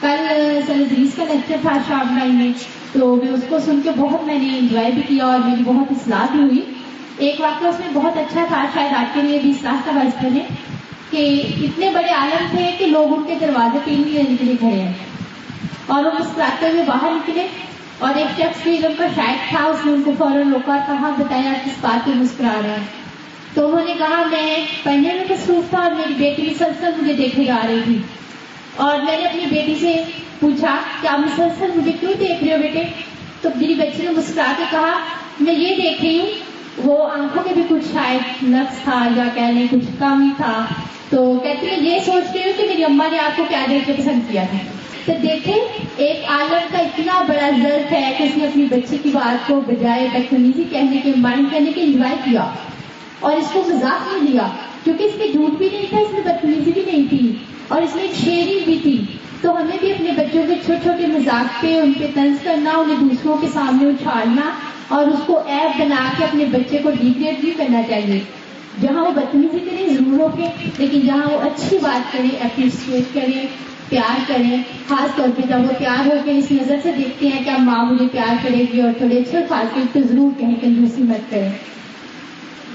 کل 0.00 0.60
سلدریز 0.66 1.10
کا 1.16 1.24
لیکچر 1.24 1.56
تھا 1.62 1.70
شام 1.88 2.18
ٹائم 2.20 2.34
میں، 2.34 2.52
تو 2.92 3.16
میں 3.16 3.32
اس 3.32 3.40
کو 3.48 3.58
سن 3.58 3.80
کے 3.84 3.90
بہت 3.96 4.24
میں 4.24 4.38
نے 4.38 4.58
انجوائے 4.58 4.90
بھی 4.90 5.02
کیا 5.02 5.24
اور 5.24 5.38
میری 5.38 5.62
بہت 5.64 5.86
اصلاح 5.90 6.26
بھی 6.32 6.40
ہوئی۔ 6.40 6.60
ایک 7.18 7.40
واقعہ 7.40 7.68
اس 7.68 7.78
میں 7.78 7.88
بہت 7.92 8.16
اچھا 8.16 8.44
تھا، 8.48 8.64
شاید 8.74 8.92
آپ 8.92 9.14
کے 9.14 9.22
لیے 9.22 9.38
بھی 9.38 9.50
اصلاح 9.50 9.76
کا 9.84 9.90
باعث 9.92 10.24
بنے 10.24 10.40
کہ 11.10 11.42
اتنے 11.62 11.90
بڑے 11.94 12.12
عالم 12.12 12.46
تھے 12.50 12.70
کہ 12.78 12.86
لوگ 12.86 13.16
ان 13.16 13.22
کے 13.26 13.34
دروازے 13.40 13.78
پہ 13.84 13.90
نہیں 13.90 14.04
لینے 14.04 14.36
کے 14.36 14.44
لیے 14.44 14.56
کھڑے 14.56 14.82
ہیں۔ 14.82 14.92
اور 15.86 16.04
وہ 16.04 16.10
مسکراتے 16.20 16.70
ہوئے 16.70 16.82
باہر 16.86 17.10
نکلے 17.10 17.46
اور 17.98 18.14
ایک 18.14 18.40
شخص 18.40 18.62
بھی 18.62 18.76
ان 18.76 18.92
کا 18.98 19.06
شاید 19.14 19.48
تھا، 19.48 19.64
اس 19.64 19.86
نے 19.86 19.92
ان 19.92 20.02
کو 20.02 20.12
فوراً 20.18 20.52
روکا 20.52 20.76
کہا، 20.86 21.10
بتایا 21.18 21.52
کس 21.64 21.72
بات 21.80 22.06
پہ 22.06 22.10
مسکرا 22.14 22.60
رہے 22.62 22.70
ہیں 22.70 23.05
تو 23.56 23.66
انہوں 23.66 23.84
نے 23.84 23.94
کہا، 23.98 24.22
میں 24.30 24.56
پڑھنے 24.82 25.12
میں 25.14 25.24
مصروف 25.30 25.70
تھا 25.70 25.78
اور 25.78 25.90
میری 25.90 26.14
بیٹی 26.14 26.42
مسلسل 26.42 26.90
مجھے 26.98 27.12
دیکھے 27.12 27.44
جا 27.44 27.58
رہی 27.68 27.80
تھی؟ 27.84 27.98
اور 28.76 28.98
میں 28.98 29.16
نے 29.16 29.24
اپنی 29.24 29.44
بیٹی 29.50 29.74
سے 29.80 30.02
پوچھا 30.40 30.76
کہ 31.02 31.06
آپ 31.06 31.18
مسلسل 31.18 31.66
مجھے 31.74 31.92
کیوں 32.00 32.12
دیکھ 32.20 32.44
رہے 32.44 32.52
ہو 32.52 32.62
بیٹے؟ 32.62 32.82
تو 33.40 33.48
میری 33.56 33.74
بچی 33.74 34.02
نے 34.02 34.10
مسکرا 34.10 34.52
کے 34.56 34.64
کہا، 34.70 34.92
میں 35.40 35.54
یہ 35.54 35.68
دیکھ 35.68 36.02
رہی 36.02 36.18
ہوں، 36.18 36.26
وہ 36.84 37.10
آنکھوں 37.10 37.42
کے 37.42 37.50
بھی 37.54 37.62
کچھ 37.68 37.84
شاید 37.92 38.42
نقص 38.42 38.84
تھا 38.84 39.08
یا 39.16 39.24
کہہ 39.34 39.52
لیں 39.54 39.66
کچھ 39.70 39.86
کم 39.98 40.30
تھا. 40.36 40.64
تو 41.10 41.38
کہتی 41.42 41.66
ہے، 41.66 41.76
یہ 41.80 41.98
سوچ 42.06 42.36
رہی 42.36 42.42
ہوں 42.44 42.52
کہ 42.56 42.66
میری 42.68 42.84
اما 42.84 43.08
نے 43.12 43.18
آپ 43.18 43.36
کو 43.36 43.44
کیا 43.48 43.64
دیکھ 43.70 43.86
کے 43.86 43.92
پسند 43.92 44.20
کیا 44.30 44.44
تھا 44.50 44.58
تو 45.06 45.12
دیکھیں، 45.22 45.88
ایک 45.96 46.24
عالم 46.28 46.66
کا 46.70 46.78
اتنا 46.78 47.22
بڑا 47.28 47.50
ضرف 47.62 47.92
ہے 47.92 48.14
کہ 48.18 48.22
اس 48.22 48.36
نے 48.36 48.46
اپنی 48.46 48.64
بچی 48.64 48.96
کی 49.02 49.08
بات 49.08 49.48
کو 49.48 49.60
بجائے 49.60 50.08
بدتمیزی 50.12 50.64
کہنے 50.70 51.00
کے 51.04 51.12
مائنڈ 51.16 51.52
کرنے 51.52 51.72
کے 51.72 51.80
انجوائے 51.80 52.14
کیا۔ 52.24 52.54
اور 53.20 53.32
اس 53.32 53.46
کو 53.52 53.62
مذاق 53.66 54.12
نہیں 54.12 54.32
دیا، 54.32 54.48
کیونکہ 54.84 55.04
اس 55.04 55.16
میں 55.18 55.26
جھوٹ 55.26 55.58
بھی 55.58 55.68
نہیں 55.72 55.86
تھا، 55.90 55.98
اس 55.98 56.12
میں 56.12 56.20
بدتمیزی 56.20 56.72
بھی 56.72 56.82
نہیں 56.86 57.08
تھی، 57.08 57.32
اور 57.68 57.82
اس 57.82 57.94
میں 57.94 58.06
شیری 58.24 58.60
بھی 58.64 58.78
تھی۔ 58.82 59.04
تو 59.40 59.56
ہمیں 59.56 59.76
بھی 59.80 59.92
اپنے 59.92 60.10
بچوں 60.10 60.42
کے 60.48 60.54
چھوٹے 60.66 60.80
چھوٹے 60.82 61.06
مذاق 61.06 61.62
پہ، 61.62 61.80
ان 61.80 61.92
پہ 61.92 62.06
طنز 62.14 62.36
کرنا، 62.44 62.70
انہیں 62.70 62.96
دوسروں 63.00 63.36
کے 63.36 63.46
سامنے 63.52 63.88
اچھالنا 63.88 64.50
اور 64.88 65.06
اس 65.06 65.20
کو 65.26 65.40
ایپ 65.46 65.80
بنا 65.80 66.08
کے 66.18 66.24
اپنے 66.24 66.44
بچے 66.44 66.78
کو 66.82 66.90
ڈیگریڈ 67.00 67.40
بھی 67.40 67.52
کرنا 67.56 67.80
چاہیے۔ 67.88 68.20
جہاں 68.80 69.04
وہ 69.04 69.10
بدتمیزی 69.10 69.58
کریں 69.58 69.94
ضرور 69.94 70.20
ہو 70.20 70.28
کے، 70.36 70.44
لیکن 70.78 71.00
جہاں 71.00 71.30
وہ 71.32 71.40
اچھی 71.40 71.78
بات 71.82 72.12
کریں 72.12 72.44
اپریشیٹ 72.44 73.14
کریں 73.14 73.46
پیار 73.88 74.20
کریں 74.26 74.56
خاص 74.88 75.16
طور 75.16 75.28
پہ 75.36 75.42
جب 75.48 75.58
وہ 75.58 75.78
پیار 75.78 76.06
ہو 76.06 76.16
کے 76.24 76.38
اس 76.38 76.52
نظر 76.52 76.76
سے 76.82 76.92
دیکھتے 76.98 77.28
ہیں 77.28 77.44
کہ 77.44 77.50
اب 77.50 77.60
ماں 77.60 77.84
مجھے 77.92 78.06
پیار 78.12 78.34
کرے 78.42 78.64
گی 78.72 78.80
اور 78.80 78.92
تھوڑے 78.98 79.18
اچھے 79.18 79.38
خاص 79.48 79.78
تو 79.92 80.00
ضرور 80.08 80.40
کہیں 80.40 80.54
کہ 80.54 80.66
دوسری 80.66 81.02
مت 81.02 81.30
کریں 81.30 81.50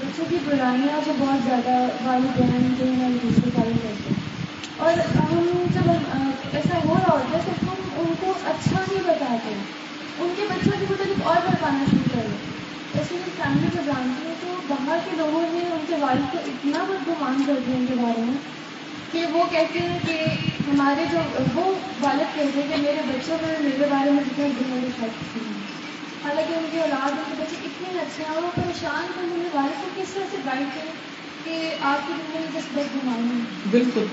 بچوں 0.02 0.24
کی 0.28 0.38
برائیاں 0.44 1.00
تو 1.04 1.12
بہت 1.18 1.44
زیادہ 1.44 1.74
والدین 2.04 2.72
جو 2.78 2.84
ہیں 2.84 3.10
دوسرے 3.22 3.50
کارن 3.54 3.76
کرتے 3.82 4.10
ہیں 4.10 4.30
اور 4.76 4.98
ہم 5.16 5.64
جب 5.74 5.90
ایسا 6.52 6.78
ہو 6.84 6.94
رہا 6.94 7.12
ہوتا 7.12 7.38
ہے 7.38 7.40
تو 7.46 7.52
ہم 7.62 8.00
ان 8.00 8.14
کو 8.20 8.32
اچھا 8.44 8.80
نہیں 8.80 9.04
بتاتے 9.04 9.54
ان 10.18 10.32
کے 10.36 10.42
بچوں 10.48 10.72
کی 10.80 10.86
مطلب 10.90 11.28
اور 11.28 11.36
بتانا 11.46 11.84
شروع 11.90 12.10
کر 12.12 12.26
دیں 12.28 13.00
ایسے 13.00 13.14
میں 13.14 13.30
فیملی 13.36 13.68
کو 13.72 13.82
جانتی 13.86 14.26
ہوں 14.26 14.34
تو 14.40 14.56
باہر 14.68 14.98
کے 15.04 15.16
لوگوں 15.16 15.42
نے 15.52 15.60
ان 15.70 15.84
کے 15.86 15.96
والد 16.00 16.32
کو 16.32 16.38
اتنا 16.46 16.84
بدگمان 16.88 17.42
کر 17.46 17.62
دیا 17.66 17.76
ان 17.76 17.86
کے 17.88 17.94
بارے 18.02 18.24
میں 18.24 18.36
کہ 19.12 19.26
وہ 19.32 19.44
کہتے 19.50 19.78
ہیں 19.78 19.98
کہ 20.06 20.18
ہمارے 20.68 21.04
جو 21.12 21.18
وہ 21.54 21.72
والد 22.00 22.34
کہتے 22.34 22.62
ہیں 22.62 22.68
کہ 22.68 22.82
میرے 22.82 23.02
بچوں 23.08 23.38
میں 23.42 23.56
میرے 23.60 23.90
بارے 23.90 24.10
میں 24.10 24.24
جتنے 24.24 24.48
دنوں 24.60 24.80
کی 24.98 25.61
حالانکہ 26.24 26.54
ان 26.54 26.66
کی 26.72 26.78
اولاد 26.78 27.10
ان 27.10 27.22
کے 27.28 27.34
بچے 27.38 27.56
اتنے 27.64 28.00
اچھے 28.00 28.24
ہیں 28.24 28.34
اور 28.34 28.42
وہ 28.42 28.48
پریشان 28.54 29.06
کر 29.14 29.22
ان 29.22 29.48
والد 29.54 29.82
کو 29.82 30.02
کس 30.02 30.08
طرح 30.08 30.24
سے 30.30 30.36
گائڈ 30.44 30.66
کریں 30.74 30.92
کہ 31.44 31.74
آپ 31.82 32.08
کی 32.08 32.12
زندگی 32.12 32.58
بس 32.58 32.78
بد 32.78 32.94
گمانی 32.94 33.40
بالکل۔ 33.70 34.04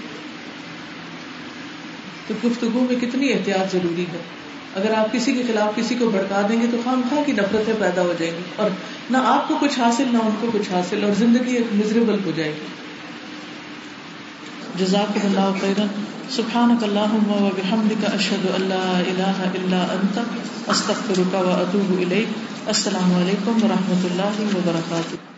تو 2.27 2.33
گفتگو 2.47 2.87
میں 2.89 2.99
کتنی 3.01 3.33
احتیاط 3.33 3.71
ضروری 3.71 4.03
ہے؟ 4.03 4.17
اگر 4.75 4.93
آپ 4.93 5.13
کسی 5.13 5.33
کے 5.33 5.43
خلاف 5.47 5.75
کسی 5.75 5.95
کو 5.95 6.09
بھڑکا 6.09 6.41
دیں 6.49 6.61
گے 6.61 6.67
تو 6.71 6.77
خام 6.83 7.01
خواہ 7.09 7.23
کی 7.23 7.31
نفرتیں 7.31 7.73
پیدا 7.79 8.01
ہو 8.01 8.13
جائیں 8.19 8.33
گی 8.37 8.41
اور 8.55 8.69
نہ 9.09 9.17
آپ 9.17 9.47
کو 9.47 9.57
کچھ 9.61 9.79
حاصل، 9.79 10.03
نہ 10.11 10.17
ان 10.17 10.35
کو 10.39 10.47
کچھ 10.53 10.71
حاصل 10.71 11.03
اور 11.03 11.11
زندگی 11.11 11.55
ایک 11.55 11.65
مزریبل 11.73 12.15
ہو 12.25 12.31
جائے 12.35 12.51
گی۔ 12.51 12.65
جزاک 14.79 15.17
اللہ 15.23 15.57
خیرن. 15.61 15.87
سبحانک 16.29 16.83
اللہم 16.83 17.31
و 17.31 17.49
بحمدک 17.55 18.05
اشہد 18.05 18.45
اللہ 18.53 19.01
الہ 19.07 19.47
الا 19.53 19.81
انت، 19.81 20.19
استغفرک 20.67 21.35
و 21.35 21.51
اتوب 21.51 21.99
الیک. 21.99 22.27
السلام 22.67 23.15
علیکم 23.15 23.63
و 23.63 23.67
رحمۃ 23.67 24.05
اللہ 24.05 24.57
وبرکاتہ. 24.57 25.28